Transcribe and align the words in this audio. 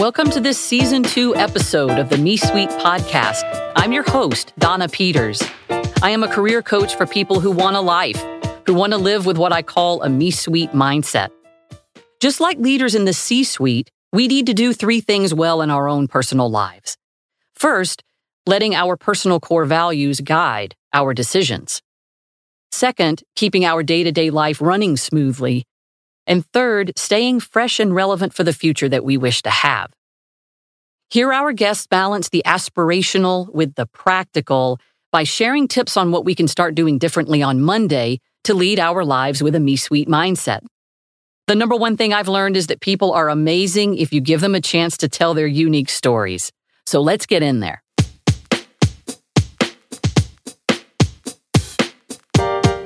Welcome 0.00 0.30
to 0.30 0.40
this 0.40 0.58
season 0.58 1.02
two 1.02 1.36
episode 1.36 1.98
of 1.98 2.08
the 2.08 2.16
Me 2.16 2.38
Suite 2.38 2.70
podcast. 2.70 3.42
I'm 3.76 3.92
your 3.92 4.02
host, 4.02 4.54
Donna 4.58 4.88
Peters. 4.88 5.42
I 6.00 6.08
am 6.08 6.22
a 6.22 6.28
career 6.28 6.62
coach 6.62 6.94
for 6.94 7.06
people 7.06 7.38
who 7.38 7.50
want 7.50 7.76
a 7.76 7.82
life, 7.82 8.18
who 8.64 8.72
want 8.72 8.94
to 8.94 8.96
live 8.96 9.26
with 9.26 9.36
what 9.36 9.52
I 9.52 9.60
call 9.60 10.02
a 10.02 10.08
Me 10.08 10.30
Suite 10.30 10.72
mindset. 10.72 11.28
Just 12.18 12.40
like 12.40 12.56
leaders 12.56 12.94
in 12.94 13.04
the 13.04 13.12
C 13.12 13.44
suite, 13.44 13.90
we 14.10 14.26
need 14.26 14.46
to 14.46 14.54
do 14.54 14.72
three 14.72 15.02
things 15.02 15.34
well 15.34 15.60
in 15.60 15.68
our 15.68 15.86
own 15.86 16.08
personal 16.08 16.50
lives. 16.50 16.96
First, 17.54 18.02
letting 18.46 18.74
our 18.74 18.96
personal 18.96 19.38
core 19.38 19.66
values 19.66 20.22
guide 20.22 20.76
our 20.94 21.12
decisions. 21.12 21.82
Second, 22.72 23.22
keeping 23.36 23.66
our 23.66 23.82
day 23.82 24.02
to 24.02 24.12
day 24.12 24.30
life 24.30 24.62
running 24.62 24.96
smoothly 24.96 25.66
and 26.30 26.46
third, 26.52 26.92
staying 26.96 27.40
fresh 27.40 27.80
and 27.80 27.92
relevant 27.92 28.32
for 28.32 28.44
the 28.44 28.52
future 28.52 28.88
that 28.88 29.04
we 29.04 29.16
wish 29.16 29.42
to 29.42 29.50
have. 29.50 29.90
Here, 31.10 31.32
our 31.32 31.52
guests 31.52 31.88
balance 31.88 32.28
the 32.28 32.44
aspirational 32.46 33.52
with 33.52 33.74
the 33.74 33.86
practical 33.86 34.78
by 35.10 35.24
sharing 35.24 35.66
tips 35.66 35.96
on 35.96 36.12
what 36.12 36.24
we 36.24 36.36
can 36.36 36.46
start 36.46 36.76
doing 36.76 36.98
differently 36.98 37.42
on 37.42 37.60
Monday 37.60 38.20
to 38.44 38.54
lead 38.54 38.78
our 38.78 39.04
lives 39.04 39.42
with 39.42 39.56
a 39.56 39.60
Me 39.60 39.74
Suite 39.74 40.08
mindset. 40.08 40.60
The 41.48 41.56
number 41.56 41.74
one 41.74 41.96
thing 41.96 42.14
I've 42.14 42.28
learned 42.28 42.56
is 42.56 42.68
that 42.68 42.80
people 42.80 43.10
are 43.12 43.28
amazing 43.28 43.98
if 43.98 44.12
you 44.12 44.20
give 44.20 44.40
them 44.40 44.54
a 44.54 44.60
chance 44.60 44.96
to 44.98 45.08
tell 45.08 45.34
their 45.34 45.48
unique 45.48 45.90
stories. 45.90 46.52
So 46.86 47.00
let's 47.00 47.26
get 47.26 47.42
in 47.42 47.58
there. 47.58 47.82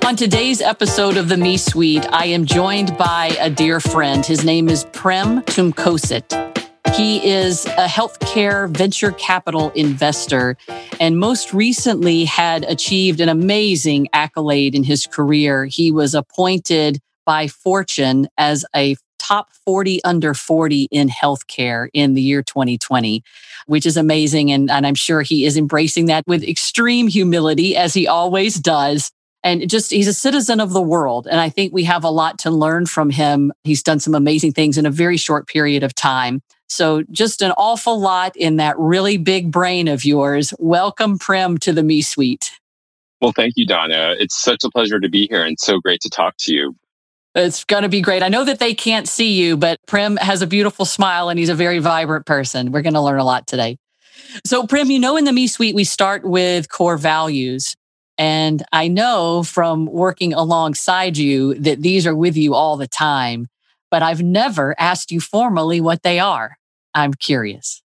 On 0.04 0.16
today's 0.16 0.60
episode 0.60 1.16
of 1.16 1.30
the 1.30 1.36
Me 1.38 1.56
Suite, 1.56 2.06
I 2.12 2.26
am 2.26 2.44
joined 2.44 2.94
by 2.98 3.34
a 3.40 3.48
dear 3.48 3.80
friend. 3.80 4.24
His 4.24 4.44
name 4.44 4.68
is 4.68 4.84
Prem 4.92 5.40
Tumkosit. 5.44 6.30
He 6.94 7.26
is 7.26 7.64
a 7.64 7.86
healthcare 7.86 8.68
venture 8.68 9.12
capital 9.12 9.70
investor 9.70 10.58
and 11.00 11.18
most 11.18 11.54
recently 11.54 12.26
had 12.26 12.64
achieved 12.64 13.18
an 13.20 13.30
amazing 13.30 14.08
accolade 14.12 14.74
in 14.74 14.84
his 14.84 15.06
career. 15.06 15.64
He 15.64 15.90
was 15.90 16.14
appointed 16.14 17.00
by 17.24 17.48
Fortune 17.48 18.28
as 18.36 18.66
a 18.76 18.96
top 19.18 19.48
40 19.64 20.04
under 20.04 20.34
40 20.34 20.86
in 20.90 21.08
healthcare 21.08 21.88
in 21.94 22.12
the 22.12 22.20
year 22.20 22.42
2020, 22.42 23.22
which 23.68 23.86
is 23.86 23.96
amazing. 23.96 24.52
And, 24.52 24.70
and 24.70 24.86
I'm 24.86 24.94
sure 24.94 25.22
he 25.22 25.46
is 25.46 25.56
embracing 25.56 26.06
that 26.06 26.24
with 26.26 26.44
extreme 26.44 27.08
humility, 27.08 27.74
as 27.74 27.94
he 27.94 28.06
always 28.06 28.56
does 28.56 29.10
and 29.44 29.68
just 29.68 29.92
he's 29.92 30.08
a 30.08 30.14
citizen 30.14 30.58
of 30.58 30.72
the 30.72 30.82
world. 30.82 31.28
And 31.30 31.38
I 31.38 31.50
think 31.50 31.72
we 31.72 31.84
have 31.84 32.02
a 32.02 32.10
lot 32.10 32.38
to 32.40 32.50
learn 32.50 32.86
from 32.86 33.10
him. 33.10 33.52
He's 33.62 33.82
done 33.82 34.00
some 34.00 34.14
amazing 34.14 34.52
things 34.52 34.78
in 34.78 34.86
a 34.86 34.90
very 34.90 35.18
short 35.18 35.46
period 35.46 35.84
of 35.84 35.94
time. 35.94 36.40
So 36.66 37.02
just 37.12 37.42
an 37.42 37.52
awful 37.52 38.00
lot 38.00 38.34
in 38.36 38.56
that 38.56 38.76
really 38.78 39.18
big 39.18 39.52
brain 39.52 39.86
of 39.86 40.04
yours. 40.04 40.52
Welcome, 40.58 41.18
Prem, 41.18 41.58
to 41.58 41.72
the 41.72 41.82
Me 41.82 42.00
Suite. 42.00 42.52
Well, 43.20 43.32
thank 43.32 43.52
you, 43.56 43.66
Donna. 43.66 44.16
It's 44.18 44.36
such 44.36 44.64
a 44.64 44.70
pleasure 44.70 44.98
to 44.98 45.08
be 45.08 45.28
here 45.28 45.44
and 45.44 45.60
so 45.60 45.78
great 45.78 46.00
to 46.00 46.10
talk 46.10 46.34
to 46.40 46.54
you. 46.54 46.74
It's 47.34 47.64
going 47.64 47.82
to 47.82 47.88
be 47.88 48.00
great. 48.00 48.22
I 48.22 48.28
know 48.28 48.44
that 48.44 48.60
they 48.60 48.74
can't 48.74 49.08
see 49.08 49.32
you, 49.32 49.56
but 49.56 49.78
Prem 49.86 50.16
has 50.16 50.40
a 50.40 50.46
beautiful 50.46 50.84
smile 50.84 51.28
and 51.28 51.38
he's 51.38 51.48
a 51.48 51.54
very 51.54 51.80
vibrant 51.80 52.26
person. 52.26 52.72
We're 52.72 52.82
going 52.82 52.94
to 52.94 53.00
learn 53.00 53.18
a 53.18 53.24
lot 53.24 53.46
today. 53.46 53.76
So, 54.46 54.66
Prem, 54.66 54.90
you 54.90 54.98
know, 54.98 55.16
in 55.16 55.24
the 55.24 55.32
Me 55.32 55.46
Suite, 55.46 55.74
we 55.74 55.84
start 55.84 56.24
with 56.24 56.70
core 56.70 56.96
values. 56.96 57.76
And 58.16 58.62
I 58.72 58.88
know 58.88 59.42
from 59.42 59.86
working 59.86 60.32
alongside 60.32 61.16
you 61.16 61.54
that 61.54 61.82
these 61.82 62.06
are 62.06 62.14
with 62.14 62.36
you 62.36 62.54
all 62.54 62.76
the 62.76 62.86
time, 62.86 63.48
but 63.90 64.02
I've 64.02 64.22
never 64.22 64.74
asked 64.78 65.10
you 65.10 65.20
formally 65.20 65.80
what 65.80 66.02
they 66.02 66.18
are. 66.18 66.58
I'm 66.94 67.14
curious. 67.14 67.82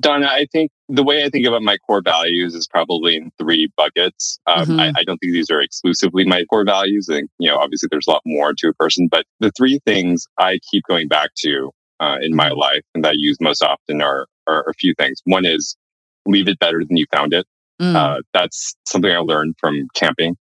Donna, 0.00 0.26
I 0.26 0.46
think 0.50 0.70
the 0.88 1.02
way 1.02 1.24
I 1.24 1.28
think 1.28 1.46
about 1.46 1.62
my 1.62 1.76
core 1.76 2.00
values 2.02 2.54
is 2.54 2.66
probably 2.66 3.16
in 3.16 3.30
three 3.38 3.70
buckets. 3.76 4.38
Um, 4.46 4.66
mm-hmm. 4.66 4.80
I, 4.80 4.92
I, 4.96 5.04
don't 5.04 5.18
think 5.18 5.32
these 5.32 5.50
are 5.50 5.60
exclusively 5.60 6.24
my 6.24 6.44
core 6.44 6.64
values. 6.64 7.08
And, 7.08 7.28
you 7.38 7.50
know, 7.50 7.58
obviously 7.58 7.88
there's 7.90 8.06
a 8.06 8.10
lot 8.10 8.22
more 8.24 8.54
to 8.54 8.68
a 8.68 8.74
person, 8.74 9.08
but 9.08 9.26
the 9.40 9.50
three 9.52 9.78
things 9.84 10.26
I 10.38 10.58
keep 10.70 10.84
going 10.88 11.06
back 11.06 11.30
to 11.40 11.70
uh, 12.00 12.16
in 12.22 12.34
my 12.34 12.48
mm-hmm. 12.48 12.58
life 12.58 12.82
and 12.94 13.04
that 13.04 13.10
I 13.10 13.16
use 13.16 13.36
most 13.40 13.62
often 13.62 14.00
are, 14.00 14.26
are 14.46 14.68
a 14.68 14.74
few 14.74 14.94
things. 14.98 15.20
One 15.24 15.44
is 15.44 15.76
leave 16.26 16.48
it 16.48 16.58
better 16.58 16.82
than 16.84 16.96
you 16.96 17.06
found 17.12 17.34
it. 17.34 17.46
Mm. 17.80 17.96
Uh, 17.96 18.20
that's 18.34 18.76
something 18.86 19.10
I 19.10 19.18
learned 19.18 19.56
from 19.58 19.88
camping. 19.94 20.36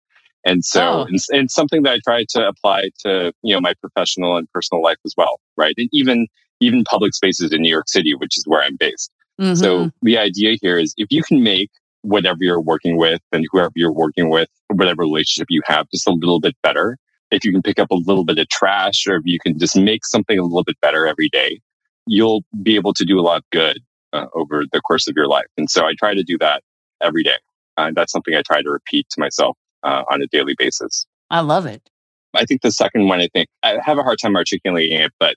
And 0.46 0.64
so, 0.64 0.82
oh. 0.82 1.02
and, 1.04 1.20
and, 1.32 1.52
something 1.52 1.84
that 1.84 1.94
I 1.94 2.00
try 2.04 2.24
to 2.30 2.48
apply 2.48 2.90
to, 3.00 3.34
you 3.42 3.56
know, 3.56 3.62
my 3.62 3.74
professional 3.82 4.38
and 4.38 4.50
personal 4.52 4.82
life 4.82 4.98
as 5.04 5.14
well, 5.18 5.40
right? 5.58 5.74
And 5.76 5.90
even, 5.92 6.28
even 6.62 6.84
public 6.84 7.16
spaces 7.16 7.52
in 7.52 7.62
New 7.62 7.70
York 7.70 7.90
City, 7.90 8.14
which 8.14 8.38
is 8.38 8.44
where 8.46 8.62
I'm 8.62 8.76
based. 8.76 9.12
Mm-hmm. 9.42 9.56
So 9.56 9.90
the 10.04 10.18
idea 10.18 10.56
here 10.62 10.78
is 10.78 10.94
if 10.98 11.08
you 11.10 11.24
can 11.24 11.44
make 11.44 11.72
whatever 12.04 12.38
you're 12.42 12.62
working 12.62 12.98
with 12.98 13.22
and 13.32 13.46
whoever 13.52 13.74
you're 13.76 13.92
working 13.92 14.30
with, 14.30 14.48
whatever 14.68 15.02
relationship 15.02 15.48
you 15.50 15.62
have, 15.66 15.90
just 15.90 16.08
a 16.08 16.12
little 16.12 16.40
bit 16.40 16.56
better. 16.62 16.98
If 17.32 17.44
you 17.44 17.52
can 17.52 17.64
pick 17.64 17.80
up 17.80 17.90
a 17.90 17.96
little 17.96 18.24
bit 18.24 18.38
of 18.38 18.48
trash 18.50 19.08
or 19.08 19.16
if 19.16 19.24
you 19.26 19.40
can 19.40 19.58
just 19.58 19.76
make 19.76 20.06
something 20.06 20.38
a 20.38 20.44
little 20.44 20.64
bit 20.64 20.80
better 20.80 21.08
every 21.08 21.30
day, 21.30 21.60
you'll 22.06 22.44
be 22.62 22.76
able 22.76 22.94
to 22.94 23.04
do 23.04 23.20
a 23.20 23.24
lot 23.24 23.38
of 23.38 23.44
good 23.52 23.80
uh, 24.14 24.28
over 24.36 24.64
the 24.72 24.80
course 24.82 25.08
of 25.08 25.16
your 25.18 25.28
life. 25.28 25.48
And 25.58 25.70
so 25.70 25.86
I 25.86 25.96
try 25.98 26.14
to 26.14 26.24
do 26.24 26.38
that 26.38 26.62
every 27.02 27.24
day. 27.24 27.38
Uh, 27.78 27.88
and 27.88 27.98
that's 27.98 28.12
something 28.12 28.36
I 28.36 28.42
try 28.42 28.62
to 28.62 28.70
repeat 28.70 29.08
to 29.12 29.20
myself 29.20 29.58
uh, 29.84 30.04
on 30.10 30.22
a 30.22 30.28
daily 30.28 30.56
basis. 30.58 31.06
I 31.30 31.42
love 31.42 31.66
it. 31.66 31.90
I 32.34 32.46
think 32.46 32.62
the 32.62 32.72
second 32.72 33.08
one, 33.08 33.22
I 33.22 33.28
think 33.34 33.48
I 33.64 33.78
have 33.84 33.98
a 33.98 34.04
hard 34.04 34.20
time 34.22 34.36
articulating 34.36 35.00
it, 35.00 35.12
but 35.20 35.36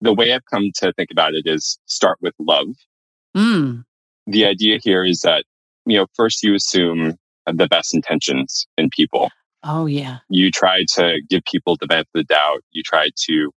the 0.00 0.12
way 0.12 0.32
I've 0.32 0.44
come 0.46 0.70
to 0.76 0.92
think 0.92 1.10
about 1.10 1.34
it 1.34 1.46
is 1.46 1.78
start 1.86 2.18
with 2.20 2.34
love. 2.38 2.68
Mm. 3.36 3.84
The 4.26 4.44
idea 4.46 4.78
here 4.82 5.04
is 5.04 5.20
that, 5.20 5.44
you 5.86 5.98
know, 5.98 6.06
first 6.14 6.42
you 6.42 6.54
assume 6.54 7.16
the 7.46 7.66
best 7.66 7.94
intentions 7.94 8.66
in 8.78 8.88
people. 8.90 9.30
Oh, 9.64 9.86
yeah. 9.86 10.18
You 10.28 10.50
try 10.50 10.84
to 10.94 11.20
give 11.28 11.42
people 11.44 11.76
the 11.80 11.86
benefit 11.86 12.08
of 12.14 12.20
the 12.20 12.34
doubt. 12.34 12.62
You 12.72 12.82
try 12.82 13.10
to 13.26 13.50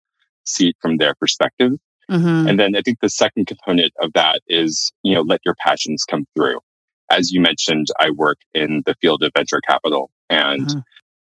see 0.44 0.68
it 0.68 0.76
from 0.80 0.98
their 0.98 1.14
perspective. 1.14 1.72
Mm-hmm. 2.10 2.48
And 2.48 2.60
then 2.60 2.76
I 2.76 2.82
think 2.82 3.00
the 3.00 3.08
second 3.08 3.46
component 3.46 3.92
of 4.00 4.12
that 4.12 4.42
is, 4.46 4.92
you 5.02 5.14
know, 5.14 5.22
let 5.22 5.40
your 5.44 5.54
passions 5.54 6.04
come 6.04 6.26
through 6.34 6.60
as 7.10 7.32
you 7.32 7.40
mentioned, 7.40 7.88
I 7.98 8.10
work 8.10 8.38
in 8.54 8.82
the 8.86 8.94
field 9.00 9.22
of 9.22 9.32
venture 9.36 9.60
capital 9.66 10.10
and 10.30 10.66
mm-hmm. 10.66 10.78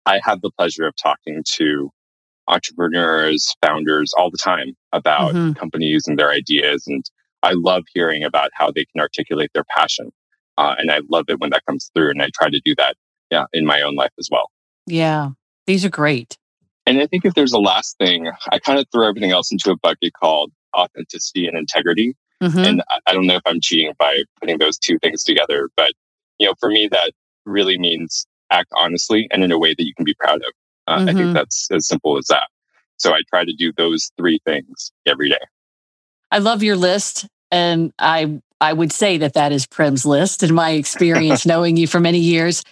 I 0.05 0.19
have 0.23 0.41
the 0.41 0.51
pleasure 0.51 0.85
of 0.85 0.93
talking 0.95 1.43
to 1.53 1.91
entrepreneurs, 2.47 3.55
founders 3.65 4.13
all 4.17 4.29
the 4.29 4.37
time 4.37 4.73
about 4.91 5.33
mm-hmm. 5.33 5.53
companies 5.53 6.05
and 6.07 6.17
their 6.17 6.31
ideas. 6.31 6.85
And 6.87 7.03
I 7.41 7.53
love 7.53 7.83
hearing 7.93 8.23
about 8.23 8.51
how 8.53 8.71
they 8.71 8.85
can 8.85 9.01
articulate 9.01 9.51
their 9.53 9.65
passion. 9.75 10.11
Uh, 10.57 10.75
and 10.77 10.91
I 10.91 11.01
love 11.09 11.25
it 11.27 11.39
when 11.39 11.49
that 11.49 11.65
comes 11.65 11.89
through. 11.93 12.11
And 12.11 12.21
I 12.21 12.29
try 12.33 12.49
to 12.49 12.61
do 12.63 12.75
that 12.77 12.95
yeah, 13.31 13.45
in 13.53 13.65
my 13.65 13.81
own 13.81 13.95
life 13.95 14.13
as 14.19 14.29
well. 14.31 14.51
Yeah, 14.85 15.31
these 15.65 15.83
are 15.83 15.89
great. 15.89 16.37
And 16.85 17.01
I 17.01 17.07
think 17.07 17.25
if 17.25 17.33
there's 17.33 17.53
a 17.53 17.59
last 17.59 17.97
thing, 17.97 18.29
I 18.51 18.59
kind 18.59 18.79
of 18.79 18.85
throw 18.91 19.07
everything 19.07 19.31
else 19.31 19.51
into 19.51 19.71
a 19.71 19.77
bucket 19.77 20.13
called 20.13 20.51
authenticity 20.77 21.47
and 21.47 21.57
integrity. 21.57 22.15
Mm-hmm. 22.41 22.59
And 22.59 22.83
I 23.07 23.13
don't 23.13 23.27
know 23.27 23.35
if 23.35 23.43
I'm 23.45 23.61
cheating 23.61 23.93
by 23.97 24.23
putting 24.39 24.57
those 24.57 24.77
two 24.77 24.99
things 24.99 25.23
together, 25.23 25.69
but 25.75 25.93
you 26.39 26.47
know, 26.47 26.53
for 26.59 26.69
me, 26.69 26.87
that 26.91 27.11
really 27.45 27.77
means 27.77 28.25
act 28.51 28.71
honestly 28.75 29.27
and 29.31 29.43
in 29.43 29.51
a 29.51 29.59
way 29.59 29.73
that 29.73 29.83
you 29.85 29.93
can 29.95 30.05
be 30.05 30.13
proud 30.13 30.37
of. 30.37 30.51
Uh, 30.87 30.97
mm-hmm. 30.97 31.01
I 31.01 31.05
think 31.05 31.19
mm-hmm. 31.19 31.33
that's 31.33 31.69
as 31.71 31.87
simple 31.87 32.17
as 32.17 32.25
that. 32.27 32.47
So 32.97 33.13
I 33.13 33.21
try 33.29 33.45
to 33.45 33.53
do 33.53 33.71
those 33.75 34.11
three 34.17 34.39
things 34.45 34.91
every 35.05 35.29
day. 35.29 35.39
I 36.31 36.39
love 36.39 36.63
your 36.63 36.75
list. 36.75 37.27
And 37.51 37.93
I, 37.99 38.41
I 38.59 38.73
would 38.73 38.91
say 38.91 39.17
that 39.17 39.33
that 39.33 39.51
is 39.51 39.65
Prem's 39.65 40.05
list 40.05 40.43
in 40.43 40.53
my 40.53 40.71
experience, 40.81 41.45
knowing 41.45 41.77
you 41.77 41.87
for 41.87 41.99
many 41.99 42.19
years. 42.19 42.63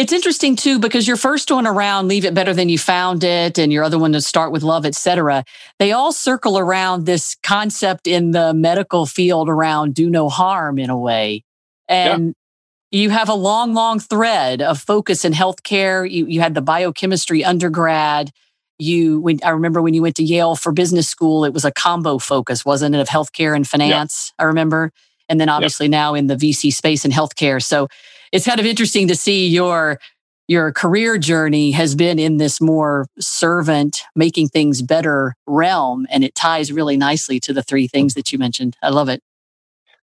It's 0.00 0.14
interesting 0.14 0.56
too 0.56 0.78
because 0.78 1.06
your 1.06 1.18
first 1.18 1.50
one 1.50 1.66
around 1.66 2.08
leave 2.08 2.24
it 2.24 2.32
better 2.32 2.54
than 2.54 2.70
you 2.70 2.78
found 2.78 3.22
it, 3.22 3.58
and 3.58 3.70
your 3.70 3.84
other 3.84 3.98
one 3.98 4.14
to 4.14 4.22
start 4.22 4.50
with 4.50 4.62
love, 4.62 4.86
etc. 4.86 5.44
They 5.78 5.92
all 5.92 6.10
circle 6.10 6.58
around 6.58 7.04
this 7.04 7.36
concept 7.42 8.06
in 8.06 8.30
the 8.30 8.54
medical 8.54 9.04
field 9.04 9.50
around 9.50 9.94
do 9.94 10.08
no 10.08 10.30
harm 10.30 10.78
in 10.78 10.88
a 10.88 10.96
way, 10.96 11.44
and 11.86 12.34
yeah. 12.90 12.98
you 13.02 13.10
have 13.10 13.28
a 13.28 13.34
long, 13.34 13.74
long 13.74 14.00
thread 14.00 14.62
of 14.62 14.80
focus 14.80 15.22
in 15.26 15.34
healthcare. 15.34 16.10
You 16.10 16.24
you 16.24 16.40
had 16.40 16.54
the 16.54 16.62
biochemistry 16.62 17.44
undergrad. 17.44 18.30
You 18.78 19.20
when 19.20 19.40
I 19.44 19.50
remember 19.50 19.82
when 19.82 19.92
you 19.92 20.00
went 20.00 20.16
to 20.16 20.24
Yale 20.24 20.56
for 20.56 20.72
business 20.72 21.10
school, 21.10 21.44
it 21.44 21.52
was 21.52 21.66
a 21.66 21.72
combo 21.72 22.16
focus, 22.16 22.64
wasn't 22.64 22.94
it, 22.94 23.02
of 23.02 23.08
healthcare 23.10 23.54
and 23.54 23.68
finance? 23.68 24.32
I 24.38 24.44
remember, 24.44 24.92
and 25.28 25.38
then 25.38 25.50
obviously 25.50 25.88
now 25.88 26.14
in 26.14 26.26
the 26.26 26.36
VC 26.36 26.72
space 26.72 27.04
and 27.04 27.12
healthcare. 27.12 27.62
So 27.62 27.88
it's 28.32 28.46
kind 28.46 28.60
of 28.60 28.66
interesting 28.66 29.08
to 29.08 29.14
see 29.14 29.48
your 29.48 29.98
your 30.48 30.72
career 30.72 31.16
journey 31.16 31.70
has 31.70 31.94
been 31.94 32.18
in 32.18 32.38
this 32.38 32.60
more 32.60 33.06
servant 33.20 34.02
making 34.16 34.48
things 34.48 34.82
better 34.82 35.34
realm 35.46 36.06
and 36.10 36.24
it 36.24 36.34
ties 36.34 36.72
really 36.72 36.96
nicely 36.96 37.38
to 37.38 37.52
the 37.52 37.62
three 37.62 37.86
things 37.86 38.14
that 38.14 38.32
you 38.32 38.38
mentioned 38.38 38.76
i 38.82 38.88
love 38.88 39.08
it 39.08 39.22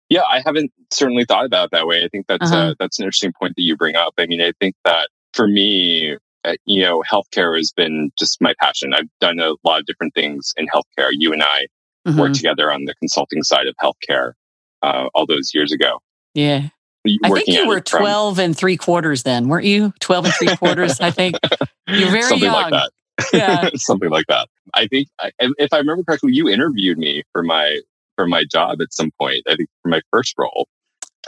yeah 0.09 0.23
i 0.29 0.41
haven't 0.45 0.71
certainly 0.91 1.25
thought 1.25 1.45
about 1.45 1.65
it 1.65 1.71
that 1.71 1.87
way 1.87 2.03
i 2.03 2.07
think 2.07 2.25
that's 2.27 2.51
uh-huh. 2.51 2.69
uh, 2.69 2.73
that's 2.79 2.99
an 2.99 3.03
interesting 3.03 3.33
point 3.39 3.53
that 3.55 3.63
you 3.63 3.75
bring 3.75 3.95
up 3.95 4.13
i 4.17 4.25
mean 4.25 4.41
i 4.41 4.51
think 4.59 4.75
that 4.85 5.09
for 5.33 5.47
me 5.47 6.15
uh, 6.45 6.53
you 6.65 6.81
know 6.81 7.03
healthcare 7.09 7.57
has 7.57 7.71
been 7.71 8.11
just 8.17 8.41
my 8.41 8.53
passion 8.59 8.93
i've 8.93 9.09
done 9.19 9.39
a 9.39 9.53
lot 9.63 9.79
of 9.79 9.85
different 9.85 10.13
things 10.13 10.53
in 10.57 10.65
healthcare 10.67 11.09
you 11.11 11.33
and 11.33 11.43
i 11.43 11.65
mm-hmm. 12.07 12.19
worked 12.19 12.35
together 12.35 12.71
on 12.71 12.85
the 12.85 12.95
consulting 12.95 13.43
side 13.43 13.67
of 13.67 13.75
healthcare 13.83 14.33
uh, 14.81 15.07
all 15.13 15.25
those 15.25 15.51
years 15.53 15.71
ago. 15.71 15.99
Yeah. 16.33 16.69
I 17.05 17.29
think 17.29 17.47
you 17.47 17.67
were 17.67 17.79
12 17.79 18.35
from... 18.35 18.43
and 18.43 18.57
three 18.57 18.77
quarters 18.77 19.23
then, 19.23 19.47
weren't 19.47 19.65
you? 19.65 19.93
12 19.99 20.25
and 20.25 20.33
three 20.33 20.55
quarters, 20.57 20.99
I 20.99 21.11
think. 21.11 21.35
You're 21.87 22.11
very 22.11 22.23
Something 22.23 22.51
young. 22.51 22.53
like 22.53 22.71
that. 22.71 22.91
Yeah. 23.33 23.69
Something 23.75 24.09
like 24.09 24.25
that. 24.27 24.47
I 24.73 24.87
think, 24.87 25.07
if 25.39 25.73
I 25.73 25.77
remember 25.77 26.03
correctly, 26.03 26.33
you 26.33 26.49
interviewed 26.49 26.97
me 26.97 27.23
for 27.31 27.43
my 27.43 27.79
for 28.15 28.27
my 28.27 28.43
job 28.51 28.81
at 28.81 28.93
some 28.93 29.11
point. 29.19 29.43
I 29.47 29.55
think 29.55 29.69
for 29.83 29.89
my 29.89 30.01
first 30.11 30.33
role. 30.37 30.67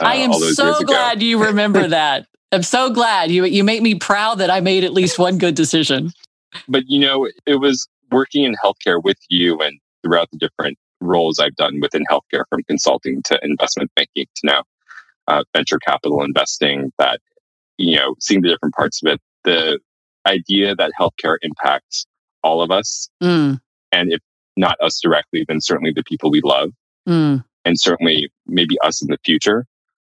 Uh, 0.00 0.06
I 0.06 0.16
am 0.16 0.32
so 0.32 0.82
glad 0.82 1.22
you 1.22 1.42
remember 1.42 1.86
that. 1.88 2.26
I'm 2.52 2.62
so 2.62 2.90
glad 2.90 3.30
you 3.30 3.44
you 3.44 3.64
make 3.64 3.80
me 3.80 3.94
proud 3.94 4.36
that 4.38 4.50
I 4.50 4.60
made 4.60 4.84
at 4.84 4.92
least 4.92 5.18
one 5.18 5.38
good 5.38 5.54
decision. 5.54 6.10
But 6.68 6.84
you 6.88 6.98
know, 7.00 7.28
it 7.46 7.56
was 7.56 7.88
working 8.10 8.44
in 8.44 8.54
healthcare 8.62 9.02
with 9.02 9.18
you 9.28 9.60
and 9.60 9.78
throughout 10.02 10.28
the 10.32 10.38
different 10.38 10.76
roles 11.00 11.38
I've 11.38 11.54
done 11.56 11.80
within 11.80 12.04
healthcare, 12.10 12.44
from 12.50 12.62
consulting 12.64 13.22
to 13.24 13.38
investment 13.42 13.90
banking 13.94 14.26
to 14.36 14.46
now 14.46 14.64
uh, 15.30 15.44
venture 15.54 15.78
capital 15.78 16.22
investing. 16.22 16.92
That 16.98 17.20
you 17.78 17.96
know, 17.96 18.14
seeing 18.20 18.42
the 18.42 18.48
different 18.48 18.74
parts 18.74 19.00
of 19.02 19.12
it, 19.12 19.20
the 19.44 19.78
idea 20.26 20.74
that 20.74 20.92
healthcare 20.98 21.36
impacts 21.42 22.06
all 22.42 22.62
of 22.62 22.70
us, 22.70 23.08
mm. 23.22 23.58
and 23.92 24.12
if 24.12 24.20
not 24.56 24.76
us 24.80 25.00
directly, 25.02 25.44
then 25.46 25.60
certainly 25.60 25.92
the 25.92 26.02
people 26.02 26.30
we 26.30 26.40
love, 26.44 26.72
mm. 27.08 27.42
and 27.64 27.80
certainly 27.80 28.30
maybe 28.46 28.78
us 28.80 29.00
in 29.02 29.08
the 29.08 29.18
future, 29.24 29.66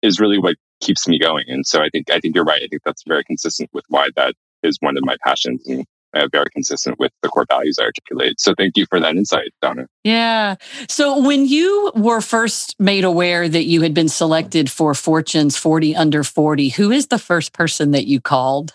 is 0.02 0.20
really 0.20 0.38
what 0.38 0.56
keeps 0.82 1.08
me 1.08 1.18
going. 1.18 1.46
And 1.48 1.66
so 1.66 1.82
I 1.82 1.90
think 1.90 2.10
I 2.12 2.20
think 2.20 2.36
you're 2.36 2.44
right. 2.44 2.62
I 2.62 2.68
think 2.68 2.84
that's 2.84 3.04
very 3.08 3.24
consistent 3.24 3.70
with 3.74 3.86
why 3.88 4.10
that 4.16 4.36
is 4.64 4.78
one 4.82 4.98
of 4.98 5.04
my 5.06 5.16
passions 5.24 5.66
and 5.68 5.86
uh, 6.16 6.28
very 6.32 6.50
consistent 6.54 6.98
with 7.00 7.12
the 7.22 7.30
core 7.30 7.46
values 7.50 7.78
I 7.80 7.84
articulate. 7.84 8.40
So 8.40 8.54
thank 8.58 8.78
you 8.78 8.86
for 8.90 9.00
that 9.00 9.16
insight, 9.16 9.52
Donna. 9.62 9.88
Yeah. 10.04 10.56
So 10.88 11.22
when 11.22 11.46
you 11.46 11.92
were 11.96 12.22
first 12.22 12.76
made 12.80 13.04
aware 13.04 13.48
that 13.48 13.66
you 13.66 13.82
had 13.82 13.94
been 13.94 14.10
selected 14.10 14.72
for 14.72 14.94
Fortune's 14.94 15.58
40 15.58 15.96
under 15.96 16.24
40, 16.24 16.70
who 16.70 16.92
is 16.92 17.08
the 17.08 17.20
first 17.20 17.54
person 17.54 17.92
that 17.92 18.08
you 18.08 18.22
called? 18.22 18.74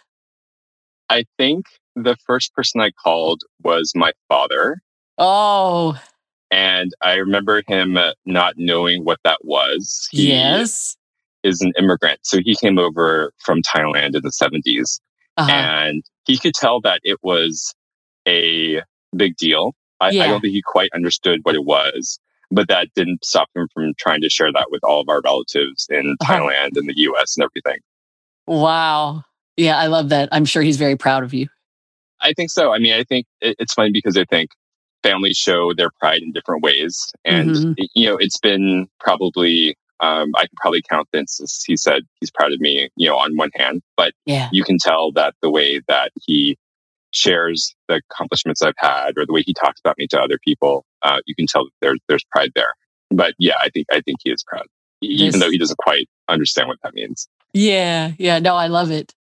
I 1.08 1.24
think 1.38 1.66
the 1.96 2.16
first 2.26 2.54
person 2.54 2.80
I 2.80 2.90
called 2.90 3.40
was 3.62 3.92
my 3.94 4.12
father. 4.28 4.80
Oh. 5.18 6.00
And 6.50 6.92
I 7.00 7.14
remember 7.14 7.62
him 7.66 7.98
not 8.26 8.54
knowing 8.56 9.04
what 9.04 9.18
that 9.24 9.38
was. 9.44 10.08
He, 10.10 10.28
yes 10.28 10.96
is 11.42 11.60
an 11.60 11.72
immigrant. 11.78 12.20
So 12.22 12.38
he 12.44 12.56
came 12.56 12.78
over 12.78 13.32
from 13.38 13.62
Thailand 13.62 14.14
in 14.14 14.22
the 14.22 14.30
70s. 14.30 15.00
Uh-huh. 15.36 15.50
And 15.50 16.02
he 16.26 16.38
could 16.38 16.54
tell 16.54 16.80
that 16.82 17.00
it 17.02 17.18
was 17.22 17.74
a 18.26 18.82
big 19.16 19.36
deal. 19.36 19.74
I, 20.00 20.10
yeah. 20.10 20.24
I 20.24 20.28
don't 20.28 20.40
think 20.40 20.52
he 20.52 20.62
quite 20.62 20.90
understood 20.94 21.40
what 21.42 21.54
it 21.54 21.64
was, 21.64 22.18
but 22.50 22.68
that 22.68 22.88
didn't 22.94 23.24
stop 23.24 23.48
him 23.54 23.68
from 23.72 23.92
trying 23.98 24.20
to 24.22 24.28
share 24.28 24.52
that 24.52 24.68
with 24.70 24.82
all 24.84 25.00
of 25.00 25.08
our 25.08 25.20
relatives 25.22 25.86
in 25.90 26.16
uh-huh. 26.20 26.32
Thailand 26.32 26.70
and 26.76 26.88
the 26.88 26.94
US 26.96 27.36
and 27.36 27.44
everything. 27.44 27.80
Wow. 28.46 29.24
Yeah, 29.56 29.78
I 29.78 29.86
love 29.86 30.08
that. 30.08 30.28
I'm 30.32 30.44
sure 30.44 30.62
he's 30.62 30.78
very 30.78 30.96
proud 30.96 31.22
of 31.22 31.34
you. 31.34 31.48
I 32.20 32.32
think 32.32 32.50
so. 32.50 32.72
I 32.72 32.78
mean, 32.78 32.94
I 32.94 33.04
think 33.04 33.26
it's 33.40 33.74
funny 33.74 33.90
because 33.92 34.16
I 34.16 34.24
think 34.24 34.50
families 35.02 35.36
show 35.36 35.72
their 35.74 35.90
pride 35.98 36.22
in 36.22 36.32
different 36.32 36.62
ways. 36.62 37.10
And, 37.24 37.50
mm-hmm. 37.50 37.72
you 37.94 38.06
know, 38.08 38.16
it's 38.16 38.38
been 38.38 38.88
probably 39.00 39.76
um, 40.00 40.32
I 40.36 40.42
can 40.42 40.56
probably 40.56 40.82
count 40.82 41.08
the 41.12 41.18
instances 41.20 41.62
he 41.64 41.76
said 41.76 42.02
he's 42.20 42.30
proud 42.30 42.52
of 42.52 42.60
me, 42.60 42.88
you 42.96 43.08
know, 43.08 43.16
on 43.16 43.36
one 43.36 43.50
hand, 43.54 43.82
but 43.96 44.12
yeah. 44.24 44.48
you 44.52 44.64
can 44.64 44.78
tell 44.78 45.12
that 45.12 45.34
the 45.42 45.50
way 45.50 45.80
that 45.88 46.10
he 46.22 46.56
shares 47.12 47.74
the 47.88 48.00
accomplishments 48.10 48.62
I've 48.62 48.74
had 48.78 49.12
or 49.16 49.26
the 49.26 49.32
way 49.32 49.42
he 49.44 49.52
talks 49.52 49.80
about 49.80 49.98
me 49.98 50.06
to 50.08 50.20
other 50.20 50.38
people, 50.42 50.84
uh, 51.02 51.20
you 51.26 51.34
can 51.34 51.46
tell 51.46 51.64
that 51.64 51.72
there's, 51.80 51.98
there's 52.08 52.24
pride 52.30 52.52
there. 52.54 52.74
But 53.10 53.34
yeah, 53.38 53.54
I 53.60 53.68
think, 53.68 53.88
I 53.92 54.00
think 54.00 54.18
he 54.22 54.30
is 54.30 54.42
proud, 54.44 54.66
even 55.02 55.40
though 55.40 55.50
he 55.50 55.58
doesn't 55.58 55.78
quite 55.78 56.08
understand 56.28 56.68
what 56.68 56.78
that 56.82 56.94
means. 56.94 57.28
Yeah. 57.52 58.12
Yeah. 58.18 58.38
No, 58.38 58.54
I 58.54 58.68
love 58.68 58.90
it. 58.90 59.14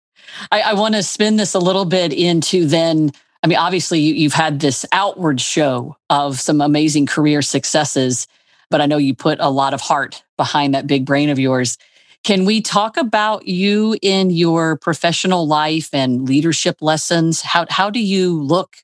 I, 0.53 0.61
I 0.61 0.73
want 0.75 0.95
to 0.95 1.03
spin 1.03 1.37
this 1.37 1.55
a 1.55 1.59
little 1.59 1.87
bit 1.87 2.13
into 2.13 2.67
then 2.67 3.13
I 3.43 3.47
mean, 3.47 3.59
obviously, 3.59 4.01
you, 4.01 4.29
have 4.29 4.35
had 4.35 4.61
this 4.61 4.85
outward 4.91 5.41
show 5.41 5.97
of 6.11 6.41
some 6.41 6.61
amazing 6.61 7.07
career 7.07 7.41
successes 7.41 8.27
but 8.71 8.81
I 8.81 8.87
know 8.87 8.97
you 8.97 9.15
put 9.15 9.39
a 9.41 9.51
lot 9.51 9.75
of 9.75 9.81
heart 9.81 10.25
behind 10.37 10.75
that 10.75 10.87
big 10.87 11.05
brain 11.05 11.31
of 11.31 11.39
yours. 11.39 11.79
Can 12.25 12.45
we 12.45 12.61
talk 12.61 12.97
about 12.97 13.47
you 13.47 13.97
in 14.03 14.31
your 14.31 14.77
professional 14.77 15.47
life 15.47 15.89
and 15.93 16.29
leadership 16.29 16.79
lessons? 16.81 17.43
How, 17.43 17.67
how 17.71 17.91
do 17.91 18.01
you 18.01 18.43
look 18.43 18.77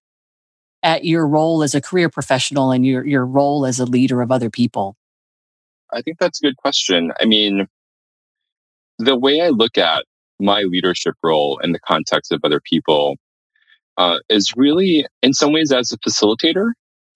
at 0.82 1.04
your 1.04 1.26
role 1.26 1.62
as 1.62 1.74
a 1.74 1.80
career 1.80 2.08
professional 2.08 2.70
and 2.70 2.86
your, 2.86 3.04
your 3.04 3.26
role 3.26 3.66
as 3.66 3.80
a 3.80 3.84
leader 3.84 4.22
of 4.22 4.30
other 4.30 4.50
people? 4.50 4.96
I 5.92 6.02
think 6.02 6.18
that's 6.18 6.40
a 6.40 6.46
good 6.46 6.56
question. 6.56 7.12
I 7.20 7.24
mean, 7.24 7.66
the 8.98 9.18
way 9.18 9.40
I 9.40 9.48
look 9.48 9.78
at 9.78 10.04
my 10.40 10.62
leadership 10.62 11.14
role 11.22 11.58
in 11.58 11.72
the 11.72 11.80
context 11.80 12.32
of 12.32 12.40
other 12.44 12.60
people 12.60 13.16
uh, 13.96 14.18
is 14.28 14.54
really, 14.56 15.06
in 15.22 15.32
some 15.32 15.52
ways, 15.52 15.72
as 15.72 15.92
a 15.92 15.98
facilitator. 15.98 16.72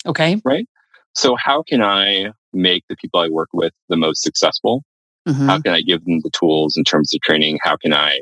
Okay. 0.06 0.41
Right. 0.44 0.69
So, 1.14 1.35
how 1.37 1.62
can 1.62 1.82
I 1.82 2.32
make 2.53 2.85
the 2.89 2.97
people 2.97 3.21
I 3.21 3.29
work 3.29 3.49
with 3.53 3.73
the 3.89 3.97
most 3.97 4.23
successful? 4.23 4.83
Mm-hmm. 5.27 5.47
How 5.47 5.61
can 5.61 5.73
I 5.73 5.83
give 5.83 6.05
them 6.05 6.21
the 6.23 6.31
tools 6.31 6.77
in 6.77 6.85
terms 6.85 7.15
of 7.15 7.21
training? 7.21 7.59
How 7.62 7.77
can 7.77 7.93
I 7.93 8.21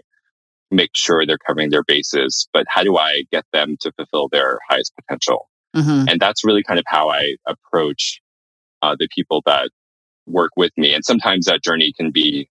make 0.70 0.90
sure 0.94 1.24
they're 1.24 1.38
covering 1.38 1.70
their 1.70 1.84
bases? 1.84 2.48
But 2.52 2.66
how 2.68 2.82
do 2.82 2.96
I 2.96 3.22
get 3.30 3.44
them 3.52 3.76
to 3.80 3.92
fulfill 3.92 4.28
their 4.28 4.58
highest 4.68 4.92
potential? 4.96 5.48
Mm-hmm. 5.74 6.08
And 6.08 6.20
that's 6.20 6.44
really 6.44 6.62
kind 6.62 6.78
of 6.78 6.84
how 6.88 7.10
I 7.10 7.36
approach 7.46 8.20
uh, 8.82 8.96
the 8.98 9.08
people 9.14 9.42
that 9.46 9.70
work 10.26 10.50
with 10.56 10.72
me. 10.76 10.92
And 10.92 11.04
sometimes 11.04 11.46
that 11.46 11.62
journey 11.62 11.92
can 11.96 12.10
be 12.10 12.48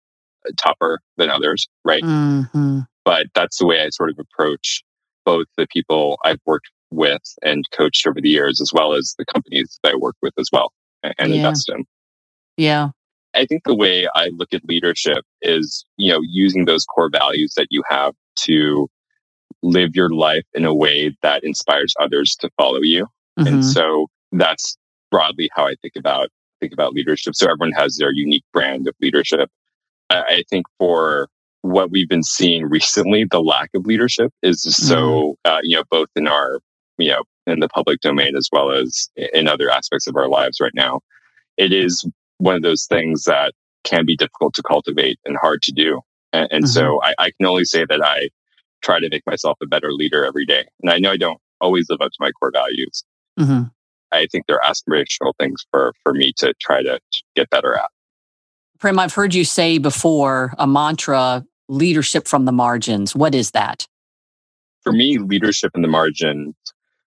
tougher 0.57 1.01
than 1.17 1.31
others, 1.31 1.69
right? 1.85 2.03
Mm-hmm. 2.03 2.81
But 3.05 3.27
that's 3.35 3.59
the 3.59 3.67
way 3.67 3.83
I 3.83 3.91
sort 3.91 4.11
of 4.11 4.19
approach 4.19 4.83
both 5.25 5.47
the 5.57 5.67
people 5.71 6.19
I've 6.25 6.41
worked 6.47 6.71
with 6.91 7.23
and 7.43 7.65
coached 7.71 8.07
over 8.07 8.21
the 8.21 8.31
years, 8.31 8.61
as 8.61 8.73
well 8.73 8.95
as 8.95 9.15
the 9.17 9.25
companies 9.27 9.79
that 9.85 9.93
I 9.93 9.97
work 9.97 10.17
with 10.23 10.35
as 10.39 10.49
well 10.53 10.73
and 11.03 11.15
yeah. 11.31 11.37
invest 11.37 11.69
in. 11.69 11.85
Yeah. 12.57 12.89
I 13.35 13.47
think 13.47 13.63
the 13.65 13.75
way 13.75 14.09
I 14.15 14.29
look 14.35 14.53
at 14.53 14.65
leadership 14.65 15.25
is, 15.41 15.85
you 15.97 16.11
know, 16.13 16.21
using 16.23 16.65
those 16.65 16.85
core 16.85 17.11
values 17.11 17.55
that 17.57 17.69
you 17.71 17.83
have 17.89 18.15
to 18.41 18.89
live 19.63 19.95
your 19.95 20.11
life 20.11 20.45
in 20.55 20.65
a 20.65 20.75
way 20.75 21.17
that 21.23 21.45
inspires 21.45 21.95
others 22.01 22.37
to 22.41 22.51
follow 22.57 22.81
you. 22.81 23.07
Mm-hmm. 23.39 23.47
And 23.47 23.65
so 23.65 24.09
that's 24.33 24.77
broadly 25.11 25.49
how 25.55 25.67
I 25.67 25.75
think 25.83 25.95
about 25.97 26.29
think 26.61 26.73
about 26.73 26.93
leadership. 26.93 27.35
So 27.35 27.47
everyone 27.47 27.73
has 27.73 27.97
their 27.97 28.13
unique 28.13 28.45
brand 28.53 28.87
of 28.87 28.95
leadership. 29.01 29.49
I 30.11 30.43
think 30.51 30.67
for 30.77 31.29
what 31.63 31.91
we've 31.91 32.09
been 32.09 32.25
seeing 32.25 32.67
recently, 32.69 33.25
the 33.31 33.41
lack 33.41 33.71
of 33.75 33.87
leadership 33.87 34.33
is 34.43 34.63
so, 34.63 35.37
mm-hmm. 35.47 35.53
uh, 35.53 35.61
you 35.63 35.77
know, 35.77 35.85
both 35.89 36.09
in 36.17 36.27
our 36.27 36.59
you 37.01 37.11
know, 37.11 37.25
in 37.51 37.61
the 37.61 37.69
public 37.69 38.01
domain 38.01 38.37
as 38.37 38.49
well 38.53 38.71
as 38.71 39.09
in 39.17 39.49
other 39.49 39.71
aspects 39.71 40.07
of 40.07 40.17
our 40.17 40.29
lives 40.29 40.61
right 40.61 40.75
now. 40.75 41.01
It 41.57 41.73
is 41.73 42.07
one 42.39 42.55
of 42.55 42.63
those 42.63 42.87
things 42.87 43.25
that 43.25 43.53
can 43.85 44.07
be 44.07 44.17
difficult 44.17 44.55
to 44.55 44.63
cultivate 44.63 45.19
and 45.25 45.37
hard 45.37 45.63
to 45.63 45.73
do. 45.73 46.01
And, 46.33 46.49
and 46.51 46.65
mm-hmm. 46.65 46.73
so 46.73 47.03
I, 47.03 47.15
I, 47.19 47.31
can 47.31 47.47
only 47.47 47.65
say 47.65 47.85
that 47.89 48.03
I 48.03 48.29
try 48.83 49.01
to 49.01 49.09
make 49.11 49.27
myself 49.27 49.59
a 49.63 49.67
better 49.67 49.93
leader 49.93 50.25
every 50.25 50.47
day. 50.47 50.65
And 50.83 50.91
I 50.91 50.99
know 50.99 51.13
I 51.13 51.17
don't 51.17 51.41
always 51.61 51.89
live 51.91 52.01
up 52.01 52.11
to 52.11 52.17
my 52.21 52.31
core 52.33 52.53
values. 52.53 53.05
Mm-hmm. 53.39 53.65
I 54.13 54.27
think 54.27 54.47
they're 54.47 54.61
aspirational 54.65 55.33
things 55.39 55.65
for, 55.71 55.93
for 56.03 56.13
me 56.13 56.33
to 56.39 56.55
try 56.61 56.83
to 56.83 57.01
get 57.37 57.51
better 57.51 57.77
at. 57.77 57.91
Prem, 58.79 58.99
I've 58.99 59.15
heard 59.15 59.35
you 59.35 59.45
say 59.45 59.79
before 59.79 60.55
a 60.59 60.67
mantra 60.67 61.45
leadership 61.69 62.27
from 62.27 62.45
the 62.47 62.53
margins. 62.53 63.15
What 63.15 63.35
is 63.35 63.53
that? 63.53 63.87
For 64.83 64.93
me, 64.93 65.19
leadership 65.19 65.73
in 65.75 65.83
the 65.83 65.89
margins 65.89 66.55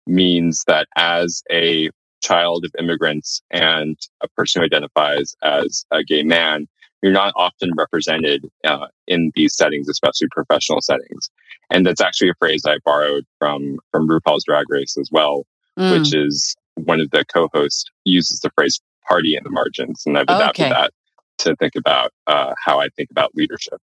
means 0.07 0.65
that 0.67 0.87
as 0.97 1.43
a 1.51 1.91
child 2.23 2.65
of 2.65 2.73
immigrants 2.79 3.43
and 3.51 3.97
a 4.23 4.29
person 4.29 4.61
who 4.61 4.67
identifies 4.67 5.35
as 5.43 5.85
a 5.91 6.03
gay 6.03 6.23
man, 6.23 6.67
you're 7.03 7.13
not 7.13 7.35
often 7.37 7.71
represented 7.77 8.47
uh, 8.65 8.87
in 9.07 9.31
these 9.35 9.55
settings, 9.55 9.89
especially 9.89 10.29
professional 10.31 10.81
settings. 10.81 11.29
And 11.71 11.85
that's 11.85 12.01
actually 12.01 12.31
a 12.31 12.35
phrase 12.39 12.65
I 12.67 12.79
borrowed 12.85 13.25
from 13.39 13.79
from 13.91 14.09
RuPaul's 14.09 14.45
Drag 14.45 14.65
Race 14.71 14.97
as 14.99 15.11
well, 15.13 15.47
mm. 15.79 15.99
which 15.99 16.15
is 16.15 16.57
one 16.77 17.01
of 17.01 17.11
the 17.11 17.25
co-hosts 17.27 17.85
uses 18.05 18.41
the 18.41 18.51
phrase 18.55 18.81
"party 19.07 19.37
in 19.37 19.45
the 19.45 19.51
margins," 19.51 20.03
and 20.07 20.17
I've 20.17 20.25
adapted 20.25 20.67
okay. 20.67 20.71
that 20.71 20.93
to 21.39 21.57
think 21.57 21.75
about 21.75 22.11
uh, 22.27 22.55
how 22.63 22.81
I 22.81 22.89
think 22.97 23.11
about 23.11 23.35
leadership. 23.35 23.81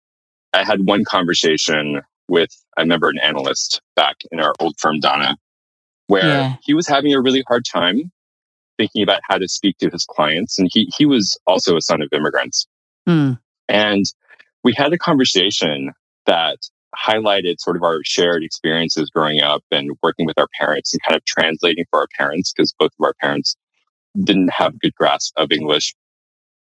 I 0.53 0.65
had 0.65 0.87
one 0.87 1.05
conversation 1.05 2.03
with 2.29 2.51
I 2.77 2.83
remember 2.83 3.09
an 3.09 3.19
analyst 3.19 3.81
back 3.97 4.17
in 4.31 4.41
our 4.41 4.55
old 4.61 4.79
firm, 4.79 5.01
Donna, 5.01 5.37
where 6.09 6.25
yeah. 6.25 6.57
he 6.62 6.75
was 6.75 6.88
having 6.88 7.15
a 7.15 7.21
really 7.21 7.45
hard 7.47 7.65
time 7.65 8.11
thinking 8.77 9.03
about 9.03 9.21
how 9.29 9.38
to 9.38 9.49
speak 9.49 9.77
to 9.79 9.91
his 9.91 10.05
clients. 10.05 10.59
And 10.59 10.69
he, 10.73 10.91
he 10.97 11.07
was 11.07 11.38
also 11.47 11.77
a 11.77 11.81
son 11.81 12.03
of 12.03 12.09
immigrants. 12.12 12.67
Mm. 13.09 13.38
And 13.69 14.05
we 14.65 14.73
had 14.75 14.93
a 14.93 14.99
conversation 14.99 15.93
that 16.27 16.59
highlighted 16.97 17.61
sort 17.61 17.77
of 17.77 17.83
our 17.83 18.00
shared 18.05 18.43
experiences 18.43 19.11
growing 19.11 19.43
up 19.43 19.62
and 19.71 19.91
working 20.03 20.27
with 20.27 20.38
our 20.38 20.49
parents 20.59 20.93
and 20.93 21.00
kind 21.07 21.17
of 21.17 21.25
translating 21.25 21.85
for 21.91 22.00
our 22.00 22.09
parents 22.17 22.53
because 22.53 22.73
both 22.79 22.91
of 22.99 23.05
our 23.05 23.15
parents 23.21 23.57
didn't 24.23 24.50
have 24.50 24.75
a 24.75 24.79
good 24.79 24.95
grasp 24.95 25.35
of 25.37 25.53
English, 25.53 25.95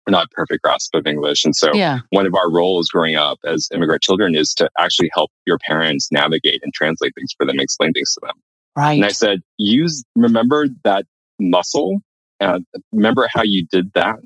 not 0.09 0.31
perfect 0.31 0.63
grasp 0.63 0.95
of 0.95 1.07
English. 1.07 1.45
And 1.45 1.55
so 1.55 1.75
yeah. 1.75 2.01
one 2.11 2.27
of 2.27 2.35
our 2.35 2.51
roles 2.51 2.89
growing 2.89 3.17
up 3.17 3.39
as 3.45 3.69
immigrant 3.75 4.03
children 4.03 4.35
is 4.35 4.55
to 4.55 4.71
actually 4.79 5.11
help 5.13 5.31
your 5.45 5.59
parents 5.59 6.11
navigate 6.11 6.61
and 6.63 6.73
translate 6.73 7.15
things 7.15 7.35
for 7.37 7.47
them, 7.47 7.61
explain 7.61 7.93
things 7.93 8.15
to 8.15 8.21
them. 8.23 8.37
Right. 8.77 8.93
And 8.95 9.05
I 9.05 9.09
said, 9.09 9.41
use, 9.59 10.05
remember 10.17 10.67
that 10.85 11.07
muscle. 11.41 12.01
Uh, 12.41 12.61
remember 12.93 13.29
how 13.33 13.43
you 13.43 13.67
did 13.71 13.93
that 13.95 14.17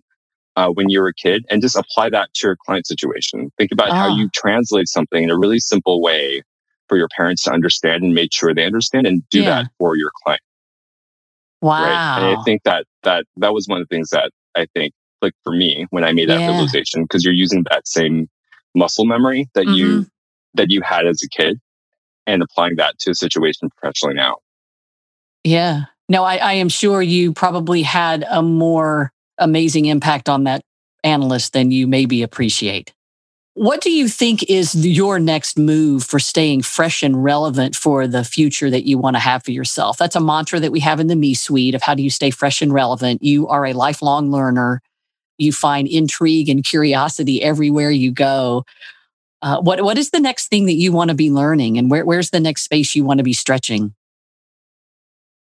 uh, 0.56 0.68
when 0.70 0.88
you 0.88 1.00
were 1.00 1.08
a 1.08 1.14
kid 1.14 1.44
and 1.50 1.62
just 1.62 1.76
apply 1.76 2.10
that 2.10 2.30
to 2.34 2.48
your 2.48 2.56
client 2.66 2.86
situation. 2.86 3.50
Think 3.56 3.70
about 3.72 3.92
how 3.92 4.08
Ah. 4.08 4.16
you 4.16 4.28
translate 4.34 4.88
something 4.88 5.22
in 5.22 5.30
a 5.30 5.38
really 5.38 5.60
simple 5.60 6.02
way 6.02 6.42
for 6.88 6.96
your 6.98 7.08
parents 7.16 7.44
to 7.44 7.52
understand 7.52 8.02
and 8.02 8.14
make 8.14 8.32
sure 8.32 8.52
they 8.52 8.64
understand 8.66 9.06
and 9.06 9.22
do 9.30 9.42
Yeah. 9.42 9.50
that 9.62 9.70
for 9.78 9.96
your 9.96 10.10
client. 10.24 10.42
Wow. 11.60 11.84
Right. 11.84 12.22
And 12.22 12.26
I 12.40 12.42
think 12.44 12.62
that 12.64 12.86
that 13.04 13.26
that 13.36 13.52
was 13.54 13.68
one 13.68 13.80
of 13.80 13.88
the 13.88 13.94
things 13.94 14.10
that 14.10 14.32
I 14.56 14.66
think 14.74 14.92
like 15.22 15.34
for 15.44 15.52
me 15.52 15.86
when 15.90 16.02
I 16.04 16.12
made 16.12 16.28
that 16.28 16.40
Yeah. 16.40 16.48
realization 16.48 17.02
because 17.02 17.24
you're 17.24 17.34
using 17.34 17.64
that 17.70 17.86
same 17.86 18.28
muscle 18.74 19.04
memory 19.04 19.48
that 19.54 19.66
Mm-hmm. 19.66 19.74
you 19.76 20.06
that 20.54 20.70
you 20.70 20.80
had 20.82 21.06
as 21.06 21.22
a 21.22 21.28
kid 21.28 21.60
and 22.30 22.42
applying 22.42 22.76
that 22.76 22.98
to 23.00 23.10
a 23.10 23.14
situation 23.14 23.70
professionally 23.70 24.14
now. 24.14 24.36
Yeah. 25.44 25.84
No, 26.08 26.24
I, 26.24 26.36
I 26.36 26.52
am 26.54 26.68
sure 26.68 27.02
you 27.02 27.32
probably 27.32 27.82
had 27.82 28.24
a 28.30 28.42
more 28.42 29.12
amazing 29.38 29.86
impact 29.86 30.28
on 30.28 30.44
that 30.44 30.62
analyst 31.02 31.52
than 31.52 31.70
you 31.70 31.86
maybe 31.86 32.22
appreciate. 32.22 32.92
What 33.54 33.80
do 33.80 33.90
you 33.90 34.08
think 34.08 34.48
is 34.48 34.74
your 34.74 35.18
next 35.18 35.58
move 35.58 36.04
for 36.04 36.18
staying 36.18 36.62
fresh 36.62 37.02
and 37.02 37.22
relevant 37.22 37.74
for 37.74 38.06
the 38.06 38.24
future 38.24 38.70
that 38.70 38.86
you 38.86 38.96
want 38.96 39.16
to 39.16 39.20
have 39.20 39.44
for 39.44 39.50
yourself? 39.50 39.98
That's 39.98 40.16
a 40.16 40.20
mantra 40.20 40.60
that 40.60 40.72
we 40.72 40.80
have 40.80 41.00
in 41.00 41.08
the 41.08 41.16
Me 41.16 41.34
Suite 41.34 41.74
of 41.74 41.82
how 41.82 41.94
do 41.94 42.02
you 42.02 42.10
stay 42.10 42.30
fresh 42.30 42.62
and 42.62 42.72
relevant. 42.72 43.22
You 43.22 43.48
are 43.48 43.66
a 43.66 43.72
lifelong 43.72 44.30
learner. 44.30 44.80
You 45.36 45.52
find 45.52 45.88
intrigue 45.88 46.48
and 46.48 46.64
curiosity 46.64 47.42
everywhere 47.42 47.90
you 47.90 48.12
go. 48.12 48.64
Uh, 49.42 49.58
what 49.60 49.82
what 49.82 49.96
is 49.96 50.10
the 50.10 50.20
next 50.20 50.48
thing 50.48 50.66
that 50.66 50.74
you 50.74 50.92
want 50.92 51.08
to 51.08 51.14
be 51.16 51.30
learning, 51.30 51.78
and 51.78 51.90
where, 51.90 52.04
where's 52.04 52.30
the 52.30 52.40
next 52.40 52.62
space 52.62 52.94
you 52.94 53.04
want 53.04 53.18
to 53.18 53.24
be 53.24 53.32
stretching? 53.32 53.94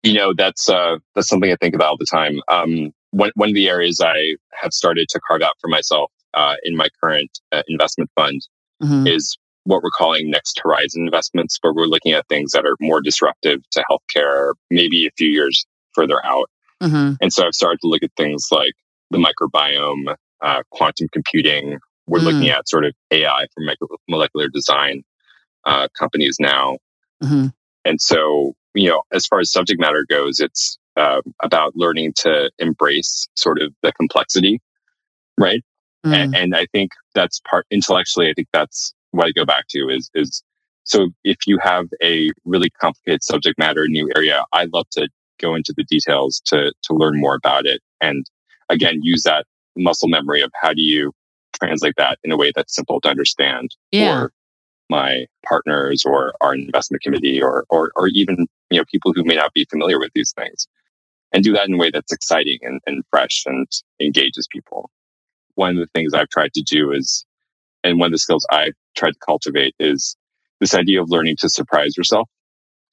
You 0.03 0.15
know, 0.15 0.33
that's 0.35 0.69
uh 0.69 0.97
that's 1.15 1.29
something 1.29 1.51
I 1.51 1.57
think 1.57 1.75
about 1.75 1.89
all 1.89 1.97
the 1.97 2.07
time. 2.07 2.41
Um 2.49 2.93
one 3.11 3.31
one 3.35 3.49
of 3.49 3.55
the 3.55 3.69
areas 3.69 4.01
I 4.01 4.37
have 4.53 4.73
started 4.73 5.09
to 5.11 5.21
carve 5.27 5.43
out 5.43 5.55
for 5.61 5.69
myself 5.69 6.11
uh, 6.35 6.55
in 6.65 6.77
my 6.77 6.89
current 7.03 7.31
uh, 7.53 7.63
investment 7.69 8.11
fund 8.17 8.41
Mhm. 8.83 9.07
is 9.07 9.37
what 9.65 9.83
we're 9.83 9.91
calling 9.91 10.29
next 10.31 10.59
horizon 10.63 11.05
investments, 11.05 11.59
where 11.61 11.73
we're 11.73 11.85
looking 11.87 12.13
at 12.13 12.27
things 12.29 12.51
that 12.53 12.65
are 12.67 12.77
more 12.81 13.01
disruptive 13.01 13.61
to 13.71 13.85
healthcare, 13.89 14.55
maybe 14.71 15.07
a 15.07 15.11
few 15.17 15.29
years 15.29 15.65
further 15.95 16.25
out. 16.25 16.51
Mhm. 16.83 17.17
And 17.21 17.33
so 17.33 17.47
I've 17.47 17.55
started 17.55 17.79
to 17.83 17.87
look 17.87 18.03
at 18.03 18.11
things 18.17 18.49
like 18.51 18.73
the 19.11 19.19
microbiome, 19.19 20.17
uh, 20.41 20.63
quantum 20.71 21.07
computing. 21.13 21.79
We're 22.07 22.21
Mm. 22.21 22.25
looking 22.25 22.49
at 22.51 22.69
sort 22.69 22.85
of 22.85 22.95
AI 23.11 23.47
for 23.55 23.65
molecular 24.09 24.49
design 24.49 25.03
uh, 25.65 25.89
companies 25.99 26.37
now. 26.41 26.79
Mhm. 27.23 27.53
And 27.85 28.01
so, 28.01 28.55
you 28.75 28.89
know, 28.89 29.03
as 29.13 29.27
far 29.27 29.41
as 29.41 29.51
subject 29.53 29.81
matter 29.81 30.05
goes, 30.09 30.41
it's 30.41 30.79
uh, 30.97 31.23
about 31.43 31.75
learning 31.77 32.13
to 32.15 32.51
embrace 32.59 33.29
sort 33.35 33.61
of 33.63 33.73
the 33.83 33.93
complexity, 33.93 34.61
right? 35.39 35.63
Mm. 36.05 36.15
And, 36.15 36.37
and 36.37 36.57
I 36.57 36.67
think 36.73 36.91
that's 37.15 37.41
part 37.49 37.67
intellectually. 37.71 38.29
I 38.29 38.35
think 38.35 38.49
that's 38.53 38.93
what 39.13 39.27
I 39.27 39.31
go 39.33 39.45
back 39.45 39.67
to 39.71 39.89
is 39.89 40.11
is 40.15 40.43
so 40.85 41.11
if 41.25 41.39
you 41.47 41.59
have 41.63 41.87
a 42.03 42.31
really 42.45 42.71
complicated 42.71 43.23
subject 43.23 43.59
matter, 43.59 43.87
new 43.89 44.11
area, 44.17 44.45
I 44.53 44.67
love 44.73 44.87
to 44.93 45.09
go 45.41 45.55
into 45.55 45.73
the 45.77 45.85
details 45.85 46.43
to 46.47 46.73
to 46.83 46.95
learn 46.95 47.21
more 47.21 47.35
about 47.37 47.67
it, 47.67 47.81
and 48.01 48.27
again 48.69 48.99
use 49.03 49.23
that 49.23 49.47
muscle 49.77 50.09
memory 50.09 50.43
of 50.43 50.51
how 50.61 50.73
do 50.75 50.83
you 50.83 51.13
translate 51.61 51.95
that 51.99 52.19
in 52.25 52.33
a 52.33 52.37
way 52.37 52.53
that's 52.55 52.75
simple 52.75 53.01
to 53.01 53.09
understand 53.09 53.75
Yeah. 53.91 54.21
for 54.23 54.33
my 54.91 55.27
partners 55.49 56.05
or 56.05 56.35
our 56.41 56.55
investment 56.55 57.03
committee 57.03 57.41
or 57.43 57.65
or 57.71 57.93
or 57.97 58.09
even 58.09 58.47
you 58.71 58.79
know 58.79 58.85
people 58.91 59.13
who 59.15 59.25
may 59.25 59.37
not 59.37 59.53
be 59.55 59.65
familiar 59.71 59.99
with 59.99 60.13
these 60.15 60.33
things, 60.33 60.67
and 61.33 61.43
do 61.45 61.53
that 61.53 61.69
in 61.69 61.75
a 61.75 61.79
way 61.79 61.91
that's 61.91 62.13
exciting 62.13 62.59
and, 62.63 62.81
and 62.87 63.03
fresh 63.11 63.45
and 63.47 63.67
engages 64.01 64.47
people 64.53 64.91
one 65.55 65.71
of 65.73 65.77
the 65.77 65.87
things 65.95 66.15
I've 66.15 66.31
tried 66.31 66.55
to 66.55 66.63
do 66.63 66.93
is, 66.93 67.27
and 67.85 67.99
one 68.01 68.07
of 68.07 68.13
the 68.13 68.19
skills 68.19 68.47
I've 68.51 68.73
tried 68.97 69.11
to 69.13 69.19
cultivate 69.25 69.75
is 69.79 70.17
this 70.61 70.75
idea 70.75 71.03
of 71.03 71.11
learning 71.11 71.37
to 71.41 71.49
surprise 71.51 71.95
yourself. 71.95 72.27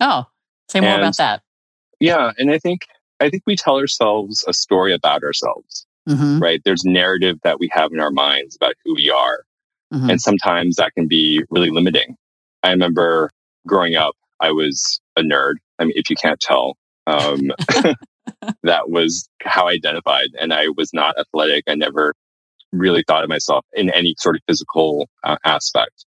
Oh, 0.01 0.25
say 0.69 0.81
more 0.81 0.89
And- 0.89 1.01
about 1.01 1.15
that. 1.17 1.41
Yeah. 2.01 2.31
And 2.37 2.51
I 2.51 2.59
think, 2.59 2.81
I 3.21 3.29
think 3.29 3.43
we 3.45 3.55
tell 3.55 3.77
ourselves 3.77 4.43
a 4.47 4.51
story 4.53 4.93
about 4.93 5.23
ourselves, 5.23 5.85
hmm 6.07 6.39
right? 6.39 6.61
There's 6.63 6.83
narrative 6.85 7.37
that 7.43 7.59
we 7.59 7.69
have 7.71 7.91
in 7.91 7.99
our 7.99 8.11
minds 8.11 8.55
about 8.55 8.75
who 8.85 8.95
we 8.95 9.09
are. 9.09 9.43
hmm 9.91 10.09
And 10.09 10.21
sometimes 10.21 10.75
that 10.77 10.93
can 10.93 11.07
be 11.07 11.43
really 11.49 11.69
limiting. 11.69 12.15
I 12.63 12.71
remember 12.71 13.31
growing 13.67 13.95
up, 13.95 14.15
I 14.39 14.51
was 14.51 14.99
a 15.17 15.21
nerd. 15.21 15.55
I 15.79 15.85
mean, 15.85 15.93
if 15.95 16.09
you 16.09 16.15
can't 16.15 16.39
tell, 16.39 16.77
um, 17.07 17.51
that 18.63 18.89
was 18.89 19.27
how 19.43 19.67
I 19.67 19.73
identified. 19.73 20.27
And 20.39 20.53
I 20.53 20.67
was 20.75 20.93
not 20.93 21.17
athletic. 21.17 21.63
I 21.67 21.75
never 21.75 22.13
really 22.71 23.03
thought 23.07 23.23
of 23.23 23.29
myself 23.29 23.65
in 23.73 23.89
any 23.89 24.15
sort 24.19 24.35
of 24.35 24.41
physical 24.47 25.09
uh, 25.23 25.37
aspect. 25.45 26.05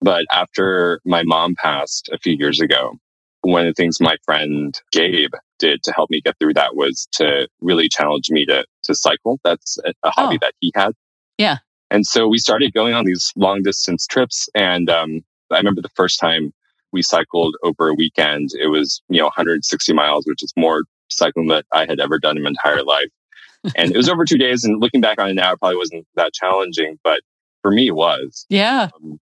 But 0.00 0.24
after 0.32 1.00
my 1.04 1.22
mom 1.22 1.54
passed 1.54 2.10
a 2.12 2.18
few 2.18 2.34
years 2.34 2.60
ago, 2.60 2.94
one 3.42 3.66
of 3.66 3.74
the 3.74 3.80
things 3.80 4.00
my 4.00 4.16
friend 4.24 4.78
Gabe 4.92 5.32
did 5.58 5.82
to 5.84 5.92
help 5.92 6.10
me 6.10 6.20
get 6.20 6.36
through 6.38 6.54
that 6.54 6.74
was 6.76 7.06
to 7.12 7.48
really 7.60 7.88
challenge 7.88 8.30
me 8.30 8.44
to, 8.46 8.64
to 8.84 8.94
cycle. 8.94 9.38
That's 9.44 9.78
a, 9.84 9.92
a 10.02 10.10
hobby 10.10 10.36
Oh. 10.36 10.38
that 10.42 10.54
he 10.60 10.72
had. 10.74 10.92
Yeah. 11.38 11.58
And 11.90 12.06
so 12.06 12.26
we 12.28 12.38
started 12.38 12.72
going 12.72 12.94
on 12.94 13.04
these 13.04 13.32
long 13.36 13.62
distance 13.62 14.06
trips. 14.06 14.48
And 14.54 14.88
um, 14.88 15.20
I 15.50 15.58
remember 15.58 15.82
the 15.82 15.90
first 15.90 16.18
time 16.18 16.52
we 16.92 17.02
cycled 17.02 17.54
over 17.62 17.88
a 17.88 17.94
weekend, 17.94 18.50
it 18.58 18.68
was, 18.68 19.02
you 19.08 19.18
know, 19.18 19.24
160 19.26 19.92
miles, 19.92 20.24
which 20.26 20.42
is 20.42 20.52
more 20.56 20.84
cycling 21.08 21.48
that 21.48 21.64
I 21.72 21.84
had 21.86 22.00
ever 22.00 22.18
done 22.18 22.36
in 22.36 22.42
my 22.42 22.48
entire 22.50 22.82
life. 22.82 23.08
And 23.76 23.90
it 23.92 23.96
was 23.96 24.08
over 24.08 24.24
two 24.24 24.38
days. 24.38 24.64
And 24.64 24.80
looking 24.80 25.00
back 25.00 25.20
on 25.20 25.28
it 25.30 25.34
now, 25.34 25.52
it 25.52 25.58
probably 25.58 25.76
wasn't 25.76 26.06
that 26.16 26.32
challenging, 26.32 26.98
but 27.04 27.20
for 27.62 27.70
me, 27.70 27.88
it 27.88 27.94
was. 27.94 28.46
Yeah. 28.50 28.88
Um, 28.96 29.20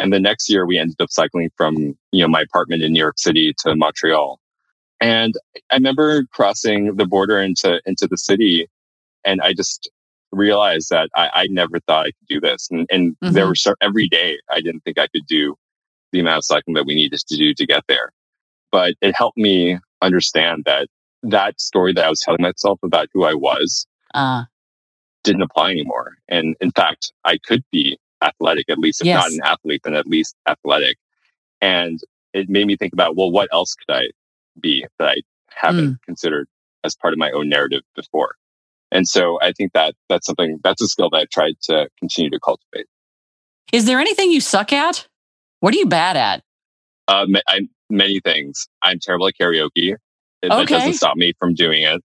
and 0.00 0.12
the 0.12 0.20
next 0.20 0.48
year, 0.50 0.66
we 0.66 0.78
ended 0.78 1.00
up 1.00 1.10
cycling 1.10 1.50
from 1.56 1.76
you 2.12 2.22
know 2.22 2.28
my 2.28 2.42
apartment 2.42 2.82
in 2.82 2.92
New 2.92 3.00
York 3.00 3.18
City 3.18 3.54
to 3.60 3.74
Montreal. 3.76 4.38
And 5.00 5.34
I 5.70 5.76
remember 5.76 6.24
crossing 6.32 6.96
the 6.96 7.06
border 7.06 7.38
into 7.40 7.80
into 7.86 8.06
the 8.06 8.18
city, 8.18 8.68
and 9.24 9.40
I 9.40 9.52
just 9.52 9.90
realized 10.32 10.90
that 10.90 11.08
I, 11.14 11.30
I 11.34 11.46
never 11.48 11.80
thought 11.80 12.06
I 12.06 12.10
could 12.10 12.28
do 12.28 12.40
this. 12.40 12.68
And, 12.70 12.86
and 12.90 13.16
there 13.22 13.44
Mhm. 13.44 13.48
were 13.48 13.54
cer- 13.54 13.76
every 13.80 14.08
day 14.08 14.38
I 14.50 14.60
didn't 14.60 14.80
think 14.80 14.98
I 14.98 15.06
could 15.06 15.26
do 15.26 15.56
the 16.12 16.20
amount 16.20 16.38
of 16.38 16.44
cycling 16.44 16.74
that 16.74 16.84
we 16.86 16.94
needed 16.94 17.20
to 17.20 17.36
do 17.36 17.54
to 17.54 17.66
get 17.66 17.84
there. 17.88 18.12
But 18.72 18.94
it 19.00 19.14
helped 19.16 19.38
me 19.38 19.78
understand 20.02 20.64
that 20.66 20.88
that 21.22 21.60
story 21.60 21.92
that 21.94 22.04
I 22.04 22.10
was 22.10 22.20
telling 22.20 22.42
myself 22.42 22.78
about 22.82 23.08
who 23.14 23.24
I 23.24 23.34
was 23.34 23.86
Uh, 24.14 24.44
didn't 25.24 25.42
apply 25.42 25.70
anymore. 25.70 26.16
And 26.28 26.56
in 26.60 26.70
fact, 26.72 27.12
I 27.24 27.38
could 27.38 27.64
be 27.72 27.98
athletic, 28.22 28.68
at 28.68 28.78
least 28.78 29.00
if 29.00 29.06
not 29.06 29.30
an 29.32 29.40
athlete, 29.44 29.82
then 29.84 29.94
at 29.94 30.06
least 30.06 30.34
athletic. 30.48 30.96
And 31.60 32.00
it 32.32 32.48
made 32.48 32.66
me 32.66 32.76
think 32.76 32.92
about, 32.92 33.16
well, 33.16 33.30
what 33.30 33.48
else 33.52 33.74
could 33.74 33.94
I 33.94 34.08
be 34.60 34.86
that 34.98 35.08
I 35.08 35.16
haven't 35.50 35.98
considered 36.04 36.48
as 36.84 36.94
part 36.96 37.12
of 37.12 37.18
my 37.18 37.30
own 37.30 37.48
narrative 37.48 37.82
before? 37.94 38.34
And 38.92 39.08
so 39.08 39.38
I 39.42 39.52
think 39.52 39.72
that 39.72 39.94
that's 40.08 40.26
something, 40.26 40.58
that's 40.62 40.80
a 40.82 40.86
skill 40.88 41.10
that 41.10 41.16
I've 41.18 41.30
tried 41.30 41.54
to 41.64 41.88
continue 41.98 42.30
to 42.30 42.38
cultivate. 42.40 42.86
is 43.72 43.84
there 43.86 43.98
anything 44.00 44.30
you 44.30 44.40
suck 44.40 44.72
at? 44.72 45.06
What 45.60 45.74
are 45.74 45.78
you 45.78 45.86
bad 45.86 46.16
at? 46.16 46.42
Uh, 47.08 47.26
I, 47.48 47.62
many 47.90 48.20
things. 48.20 48.68
I'm 48.82 48.98
terrible 49.00 49.26
at 49.28 49.34
karaoke. 49.40 49.70
It, 50.42 50.52
Okay. 50.52 50.64
doesn't 50.66 50.92
stop 50.94 51.16
me 51.16 51.32
from 51.38 51.54
doing 51.54 51.82
it. 51.82 52.02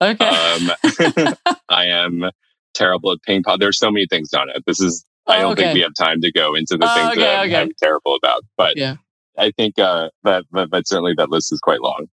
Okay. 0.00 0.24
Um, 0.26 1.34
I 1.68 1.86
am 1.86 2.30
terrible 2.74 3.12
at 3.12 3.22
ping 3.22 3.42
pong. 3.42 3.58
There's 3.58 3.78
so 3.78 3.90
many 3.90 4.06
things, 4.06 4.30
Donna. 4.30 4.54
This 4.66 4.80
is 4.80 5.04
I 5.26 5.36
don't 5.38 5.46
Oh, 5.46 5.52
okay. 5.52 5.62
think 5.64 5.74
we 5.74 5.80
have 5.82 5.94
time 5.98 6.20
to 6.22 6.32
go 6.32 6.54
into 6.54 6.76
the 6.76 6.86
Oh, 6.90 6.94
things 6.94 7.10
okay, 7.12 7.20
that 7.20 7.38
I'm, 7.40 7.48
okay. 7.48 7.60
I'm 7.60 7.70
terrible 7.78 8.16
about. 8.16 8.42
But 8.56 8.76
Yeah. 8.76 8.96
I 9.38 9.50
think 9.52 9.78
uh, 9.78 10.10
that, 10.24 10.44
but, 10.50 10.68
but 10.70 10.86
certainly 10.86 11.14
that 11.16 11.30
list 11.30 11.52
is 11.52 11.60
quite 11.60 11.80
long. 11.80 12.06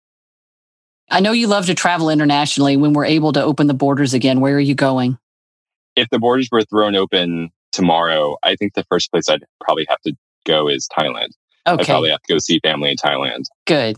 I 1.10 1.20
know 1.20 1.32
you 1.32 1.46
love 1.46 1.66
to 1.66 1.74
travel 1.74 2.10
internationally. 2.10 2.76
When 2.76 2.92
we're 2.92 3.04
able 3.06 3.32
to 3.32 3.42
open 3.42 3.68
the 3.68 3.74
borders 3.74 4.12
again, 4.12 4.40
where 4.40 4.56
are 4.56 4.60
you 4.60 4.74
going? 4.74 5.18
If 5.94 6.08
the 6.10 6.18
borders 6.18 6.48
were 6.50 6.62
thrown 6.62 6.96
open 6.96 7.50
tomorrow, 7.72 8.36
I 8.42 8.56
think 8.56 8.74
the 8.74 8.84
first 8.90 9.10
place 9.12 9.28
I'd 9.28 9.44
probably 9.60 9.86
have 9.88 10.00
to 10.02 10.14
go 10.44 10.68
is 10.68 10.88
Thailand. 10.98 11.28
Okay. 11.66 11.80
I'd 11.82 11.86
probably 11.86 12.10
have 12.10 12.22
to 12.22 12.34
go 12.34 12.38
see 12.38 12.60
family 12.62 12.90
in 12.90 12.96
Thailand 12.96 13.44
good. 13.66 13.96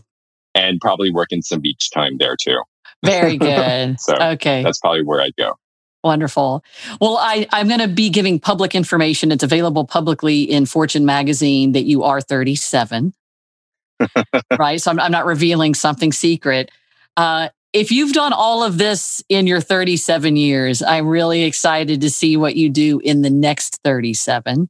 and 0.55 0.79
probably 0.79 1.11
work 1.11 1.31
in 1.31 1.41
some 1.41 1.59
beach 1.61 1.89
time 1.91 2.17
there 2.19 2.35
too. 2.41 2.61
Very 3.03 3.37
good. 3.39 3.99
So, 3.99 4.15
okay. 4.15 4.63
That's 4.63 4.79
probably 4.79 5.03
where 5.03 5.21
I'd 5.21 5.35
go. 5.35 5.55
Wonderful. 6.03 6.63
Well, 7.01 7.17
I, 7.17 7.45
I'm 7.51 7.67
going 7.67 7.81
to 7.81 7.87
be 7.87 8.09
giving 8.09 8.39
public 8.39 8.73
information. 8.73 9.31
It's 9.31 9.43
available 9.43 9.85
publicly 9.85 10.43
in 10.43 10.65
Fortune 10.65 11.05
magazine 11.05 11.73
that 11.73 11.83
you 11.83 12.03
are 12.03 12.21
37. 12.21 13.13
right. 14.59 14.81
So 14.81 14.91
I'm, 14.91 14.99
I'm 14.99 15.11
not 15.11 15.25
revealing 15.25 15.73
something 15.73 16.13
secret. 16.13 16.71
Uh, 17.17 17.49
if 17.73 17.91
you've 17.91 18.13
done 18.13 18.33
all 18.33 18.63
of 18.63 18.77
this 18.77 19.23
in 19.29 19.45
your 19.45 19.61
37 19.61 20.35
years, 20.35 20.81
I'm 20.81 21.07
really 21.07 21.43
excited 21.43 22.01
to 22.01 22.09
see 22.09 22.37
what 22.37 22.55
you 22.55 22.69
do 22.69 22.99
in 22.99 23.21
the 23.21 23.29
next 23.29 23.79
37. 23.83 24.69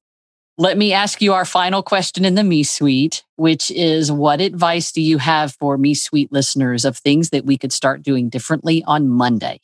Let 0.58 0.78
me 0.78 0.92
ask 0.92 1.22
you 1.22 1.34
our 1.34 1.46
final 1.46 1.82
question 1.82 2.26
in 2.26 2.36
the 2.36 2.44
Me 2.44 2.64
Suite, 2.64 3.24
which 3.38 3.72
is 3.72 4.12
what 4.12 4.42
advice 4.42 4.92
do 4.92 5.02
you 5.02 5.18
have 5.20 5.56
for 5.56 5.78
Me 5.78 5.94
Suite 5.94 6.34
listeners 6.34 6.84
of 6.84 6.98
things 6.98 7.30
that 7.30 7.46
we 7.46 7.58
could 7.58 7.72
start 7.72 8.04
doing 8.04 8.28
differently 8.28 8.84
on 8.86 9.08
Monday? 9.08 9.62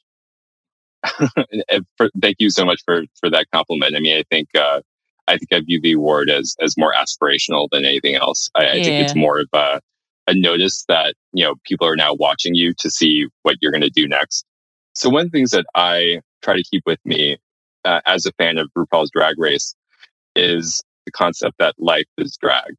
Thank 2.21 2.37
you 2.39 2.49
so 2.49 2.65
much 2.65 2.81
for 2.85 3.03
for 3.19 3.29
that 3.29 3.47
compliment. 3.53 3.95
I 3.95 3.99
mean, 3.99 4.17
I 4.17 4.23
think 4.29 4.49
uh, 4.55 4.81
I 5.27 5.37
think 5.37 5.51
I 5.51 5.61
view 5.61 5.81
the 5.81 5.93
award 5.93 6.29
as 6.29 6.55
as 6.61 6.77
more 6.77 6.93
aspirational 6.93 7.67
than 7.71 7.85
anything 7.85 8.15
else. 8.15 8.49
I, 8.55 8.63
yeah. 8.63 8.69
I 8.71 8.83
think 8.83 9.03
it's 9.03 9.15
more 9.15 9.39
of 9.39 9.49
a 9.53 9.81
a 10.27 10.33
notice 10.33 10.85
that 10.87 11.15
you 11.33 11.43
know 11.43 11.55
people 11.65 11.87
are 11.87 11.95
now 11.95 12.13
watching 12.13 12.55
you 12.55 12.73
to 12.79 12.89
see 12.89 13.27
what 13.43 13.57
you're 13.61 13.71
going 13.71 13.81
to 13.81 13.89
do 13.89 14.07
next. 14.07 14.45
So 14.93 15.09
one 15.09 15.25
of 15.25 15.31
the 15.31 15.37
things 15.37 15.51
that 15.51 15.65
I 15.75 16.21
try 16.41 16.55
to 16.55 16.63
keep 16.71 16.83
with 16.85 16.99
me 17.05 17.37
uh, 17.83 18.01
as 18.05 18.25
a 18.25 18.31
fan 18.33 18.57
of 18.57 18.69
RuPaul's 18.77 19.11
Drag 19.11 19.37
Race 19.37 19.75
is 20.35 20.83
the 21.05 21.11
concept 21.11 21.55
that 21.59 21.75
life 21.77 22.07
is 22.17 22.37
drag. 22.41 22.75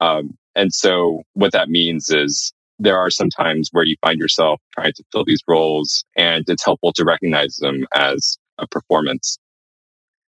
Um, 0.00 0.36
and 0.54 0.72
so 0.72 1.22
what 1.34 1.52
that 1.52 1.68
means 1.68 2.10
is 2.10 2.52
there 2.82 2.98
are 2.98 3.10
some 3.10 3.30
times 3.30 3.68
where 3.72 3.84
you 3.84 3.96
find 4.04 4.18
yourself 4.18 4.60
trying 4.74 4.92
to 4.94 5.04
fill 5.12 5.24
these 5.24 5.42
roles 5.46 6.04
and 6.16 6.44
it's 6.48 6.64
helpful 6.64 6.92
to 6.94 7.04
recognize 7.04 7.56
them 7.56 7.86
as 7.94 8.36
a 8.58 8.66
performance. 8.66 9.38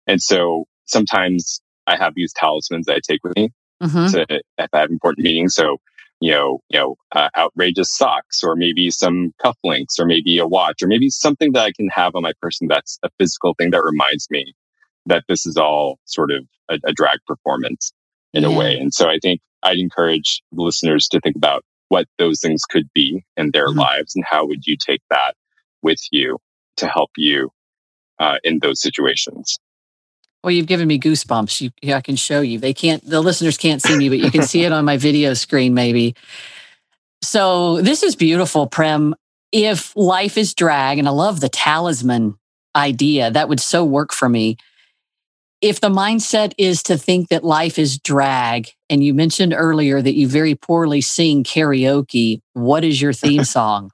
And 0.07 0.21
so 0.21 0.65
sometimes 0.85 1.61
I 1.87 1.97
have 1.97 2.15
these 2.15 2.33
talismans 2.35 2.87
that 2.87 2.97
I 2.97 3.01
take 3.07 3.25
with 3.25 3.35
me 3.37 3.51
mm-hmm. 3.83 4.13
to, 4.13 4.43
if 4.59 4.69
I 4.73 4.79
have 4.81 4.91
important 4.91 5.25
meetings. 5.25 5.55
So, 5.55 5.79
you 6.21 6.31
know, 6.33 6.61
you 6.69 6.79
know, 6.79 6.97
uh, 7.13 7.31
outrageous 7.37 7.97
socks 7.97 8.43
or 8.45 8.55
maybe 8.55 8.91
some 8.91 9.33
cufflinks 9.43 9.99
or 9.99 10.05
maybe 10.05 10.39
a 10.39 10.47
watch 10.47 10.83
or 10.83 10.89
maybe 10.89 11.09
something 11.09 11.53
that 11.53 11.65
I 11.65 11.73
can 11.73 11.89
have 11.89 12.15
on 12.15 12.23
my 12.23 12.33
person 12.41 12.69
that's 12.69 12.99
a 13.03 13.09
physical 13.19 13.55
thing 13.55 13.71
that 13.71 13.83
reminds 13.83 14.29
me 14.31 14.55
that 15.07 15.25
this 15.29 15.47
is 15.47 15.57
all 15.57 15.99
sort 16.05 16.31
of 16.31 16.45
a, 16.69 16.79
a 16.85 16.93
drag 16.93 17.19
performance 17.27 17.93
in 18.35 18.43
yeah. 18.43 18.51
a 18.51 18.53
way. 18.57 18.79
And 18.79 18.93
so 18.93 19.09
I 19.09 19.19
think 19.21 19.41
I'd 19.63 19.79
encourage 19.79 20.43
listeners 20.53 21.09
to 21.09 21.21
think 21.21 21.37
about 21.37 21.65
what 21.93 22.09
those 22.19 22.41
things 22.41 22.65
could 22.65 22.89
be 22.95 23.23
in 23.37 23.51
their 23.51 23.69
mm-hmm. 23.69 23.81
lives 23.81 24.17
and 24.17 24.25
how 24.25 24.47
would 24.47 24.67
you 24.67 24.79
take 24.79 25.03
that 25.11 25.35
with 25.83 26.01
you 26.11 26.39
to 26.79 26.89
help 26.89 27.11
you 27.19 27.51
uh, 28.19 28.39
in 28.43 28.61
those 28.63 28.81
situations. 28.81 29.59
Well, 30.43 30.53
you've 30.53 30.67
given 30.67 30.89
me 30.89 30.99
goosebumps. 30.99 31.61
You, 31.61 31.95
I 31.95 32.01
can 32.01 32.17
show 32.17 32.41
you. 32.41 32.59
They 32.59 32.73
can't, 32.73 33.05
the 33.05 33.21
listeners 33.21 33.59
can't 33.59 33.83
see 33.83 33.95
me, 33.99 34.09
but 34.09 34.19
you 34.21 34.31
can 34.31 34.43
see 34.43 34.65
it 34.65 34.73
on 34.73 34.87
my 34.87 34.97
video 34.97 35.35
screen, 35.35 35.75
maybe. 35.75 36.17
So 37.21 37.83
this 37.83 38.03
is 38.03 38.17
beautiful, 38.17 38.67
Prem. 38.67 39.15
If 39.53 39.95
life 39.95 40.39
is 40.39 40.55
drag, 40.55 40.99
and 40.99 41.07
I 41.07 41.11
love 41.11 41.41
the 41.41 41.51
talisman 41.51 42.39
idea, 42.75 43.31
that 43.31 43.51
would 43.51 43.61
so 43.61 43.85
work 43.85 44.15
for 44.15 44.31
me 44.31 44.57
if 45.63 45.81
the 45.81 45.89
mindset 45.89 46.53
is 46.59 46.83
to 46.83 46.99
think 46.99 47.29
that 47.29 47.45
life 47.45 47.79
is 47.79 47.99
drag, 47.99 48.69
and 48.91 49.03
you 49.03 49.15
mentioned 49.15 49.55
earlier 49.57 50.03
that 50.03 50.15
you 50.15 50.29
very 50.29 50.55
poorly 50.55 51.01
sing 51.01 51.45
karaoke, 51.45 52.41
what 52.53 52.85
is 52.85 53.01
your 53.01 53.13
theme 53.13 53.45
song? 53.57 53.91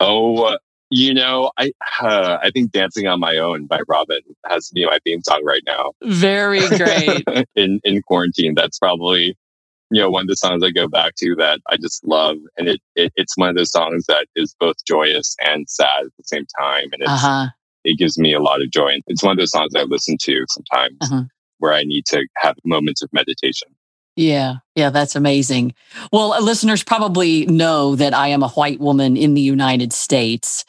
oh, 0.00 0.56
you 0.90 1.14
know, 1.14 1.50
I 1.56 1.72
uh, 2.00 2.38
I 2.42 2.50
think 2.50 2.72
"Dancing 2.72 3.06
on 3.06 3.18
My 3.20 3.38
Own" 3.38 3.66
by 3.66 3.80
Robyn 3.88 4.20
has 4.46 4.68
to 4.68 4.74
be 4.74 4.84
my 4.84 4.98
theme 5.04 5.22
song 5.22 5.42
right 5.44 5.62
now. 5.66 5.92
Very 6.02 6.68
great. 6.68 7.24
in 7.56 7.80
in 7.82 8.02
quarantine, 8.02 8.54
that's 8.54 8.78
probably 8.78 9.36
you 9.90 10.00
know 10.00 10.10
one 10.10 10.22
of 10.22 10.28
the 10.28 10.36
songs 10.36 10.62
I 10.62 10.70
go 10.70 10.88
back 10.88 11.14
to 11.16 11.34
that 11.36 11.60
I 11.68 11.78
just 11.78 12.06
love, 12.06 12.36
and 12.58 12.68
it, 12.68 12.80
it 12.94 13.12
it's 13.16 13.36
one 13.36 13.48
of 13.48 13.56
those 13.56 13.70
songs 13.70 14.04
that 14.06 14.26
is 14.36 14.54
both 14.60 14.76
joyous 14.86 15.34
and 15.40 15.68
sad 15.68 16.04
at 16.04 16.12
the 16.18 16.24
same 16.24 16.46
time, 16.58 16.88
and 16.92 17.02
it's 17.02 17.10
uh-huh 17.10 17.48
it 17.84 17.98
gives 17.98 18.18
me 18.18 18.32
a 18.32 18.40
lot 18.40 18.62
of 18.62 18.70
joy. 18.70 18.88
And 18.88 19.02
it's 19.06 19.22
one 19.22 19.32
of 19.32 19.38
those 19.38 19.50
songs 19.50 19.74
I 19.74 19.82
listen 19.82 20.16
to 20.22 20.44
sometimes 20.48 20.96
uh-huh. 21.00 21.22
where 21.58 21.72
I 21.72 21.84
need 21.84 22.06
to 22.06 22.26
have 22.36 22.56
moments 22.64 23.02
of 23.02 23.12
meditation. 23.12 23.68
Yeah, 24.16 24.56
yeah, 24.74 24.90
that's 24.90 25.16
amazing. 25.16 25.74
Well, 26.12 26.34
uh, 26.34 26.40
listeners 26.40 26.82
probably 26.82 27.46
know 27.46 27.96
that 27.96 28.12
I 28.12 28.28
am 28.28 28.42
a 28.42 28.48
white 28.48 28.78
woman 28.78 29.16
in 29.16 29.34
the 29.34 29.40
United 29.40 29.92
States. 29.92 30.64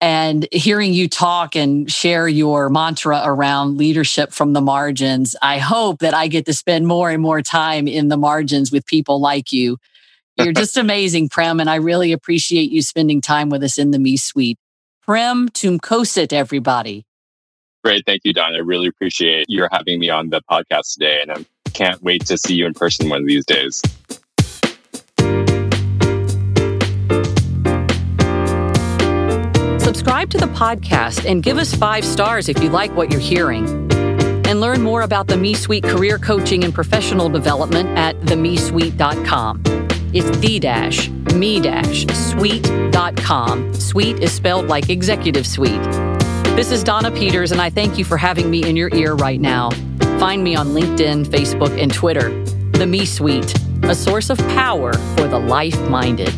And 0.00 0.48
hearing 0.50 0.92
you 0.92 1.08
talk 1.08 1.54
and 1.54 1.90
share 1.90 2.26
your 2.26 2.68
mantra 2.70 3.22
around 3.24 3.76
leadership 3.76 4.32
from 4.32 4.52
the 4.52 4.60
margins, 4.60 5.36
I 5.42 5.58
hope 5.58 6.00
that 6.00 6.12
I 6.12 6.26
get 6.26 6.46
to 6.46 6.54
spend 6.54 6.88
more 6.88 7.10
and 7.10 7.22
more 7.22 7.40
time 7.40 7.86
in 7.86 8.08
the 8.08 8.16
margins 8.16 8.72
with 8.72 8.84
people 8.84 9.20
like 9.20 9.52
you. 9.52 9.76
You're 10.36 10.52
just 10.54 10.76
amazing, 10.76 11.28
Prem, 11.28 11.60
and 11.60 11.70
I 11.70 11.76
really 11.76 12.10
appreciate 12.10 12.72
you 12.72 12.82
spending 12.82 13.20
time 13.20 13.48
with 13.48 13.62
us 13.62 13.78
in 13.78 13.92
the 13.92 13.98
Me 14.00 14.16
Suite. 14.16 14.58
Prem 15.02 15.48
Tumkosit, 15.48 16.32
everybody. 16.32 17.04
Great. 17.82 18.06
Thank 18.06 18.22
you, 18.24 18.32
Don. 18.32 18.54
I 18.54 18.58
really 18.58 18.86
appreciate 18.86 19.46
your 19.48 19.68
having 19.72 19.98
me 19.98 20.08
on 20.08 20.30
the 20.30 20.40
podcast 20.48 20.94
today. 20.94 21.20
And 21.20 21.32
I 21.32 21.44
can't 21.70 22.00
wait 22.02 22.24
to 22.26 22.38
see 22.38 22.54
you 22.54 22.66
in 22.66 22.74
person 22.74 23.08
one 23.08 23.22
of 23.22 23.26
these 23.26 23.44
days. 23.44 23.82
Subscribe 29.82 30.30
to 30.30 30.38
the 30.38 30.50
podcast 30.54 31.28
and 31.28 31.42
give 31.42 31.58
us 31.58 31.74
five 31.74 32.04
stars 32.04 32.48
if 32.48 32.62
you 32.62 32.68
like 32.68 32.94
what 32.94 33.10
you're 33.10 33.20
hearing. 33.20 33.68
And 34.46 34.60
learn 34.60 34.82
more 34.82 35.02
about 35.02 35.26
the 35.26 35.36
Me 35.36 35.54
Suite 35.54 35.82
career 35.82 36.18
coaching 36.18 36.62
and 36.62 36.72
professional 36.72 37.28
development 37.28 37.88
at 37.98 38.18
themesuite.com. 38.20 39.62
It's 40.12 40.36
the 40.38 40.58
dash 40.58 41.08
me 41.34 41.60
dash 41.60 42.06
suite.com. 42.06 43.74
Suite 43.74 44.18
is 44.20 44.32
spelled 44.32 44.68
like 44.68 44.90
executive 44.90 45.46
suite. 45.46 45.82
This 46.54 46.70
is 46.70 46.84
Donna 46.84 47.10
Peters, 47.10 47.52
and 47.52 47.60
I 47.60 47.70
thank 47.70 47.98
you 47.98 48.04
for 48.04 48.16
having 48.16 48.50
me 48.50 48.68
in 48.68 48.76
your 48.76 48.94
ear 48.94 49.14
right 49.14 49.40
now. 49.40 49.70
Find 50.18 50.44
me 50.44 50.54
on 50.54 50.68
LinkedIn, 50.68 51.26
Facebook, 51.26 51.80
and 51.82 51.92
Twitter. 51.92 52.30
The 52.72 52.86
Me 52.86 53.04
Suite, 53.04 53.54
a 53.84 53.94
source 53.94 54.30
of 54.30 54.38
power 54.48 54.92
for 55.16 55.26
the 55.26 55.38
life 55.38 55.80
minded. 55.88 56.32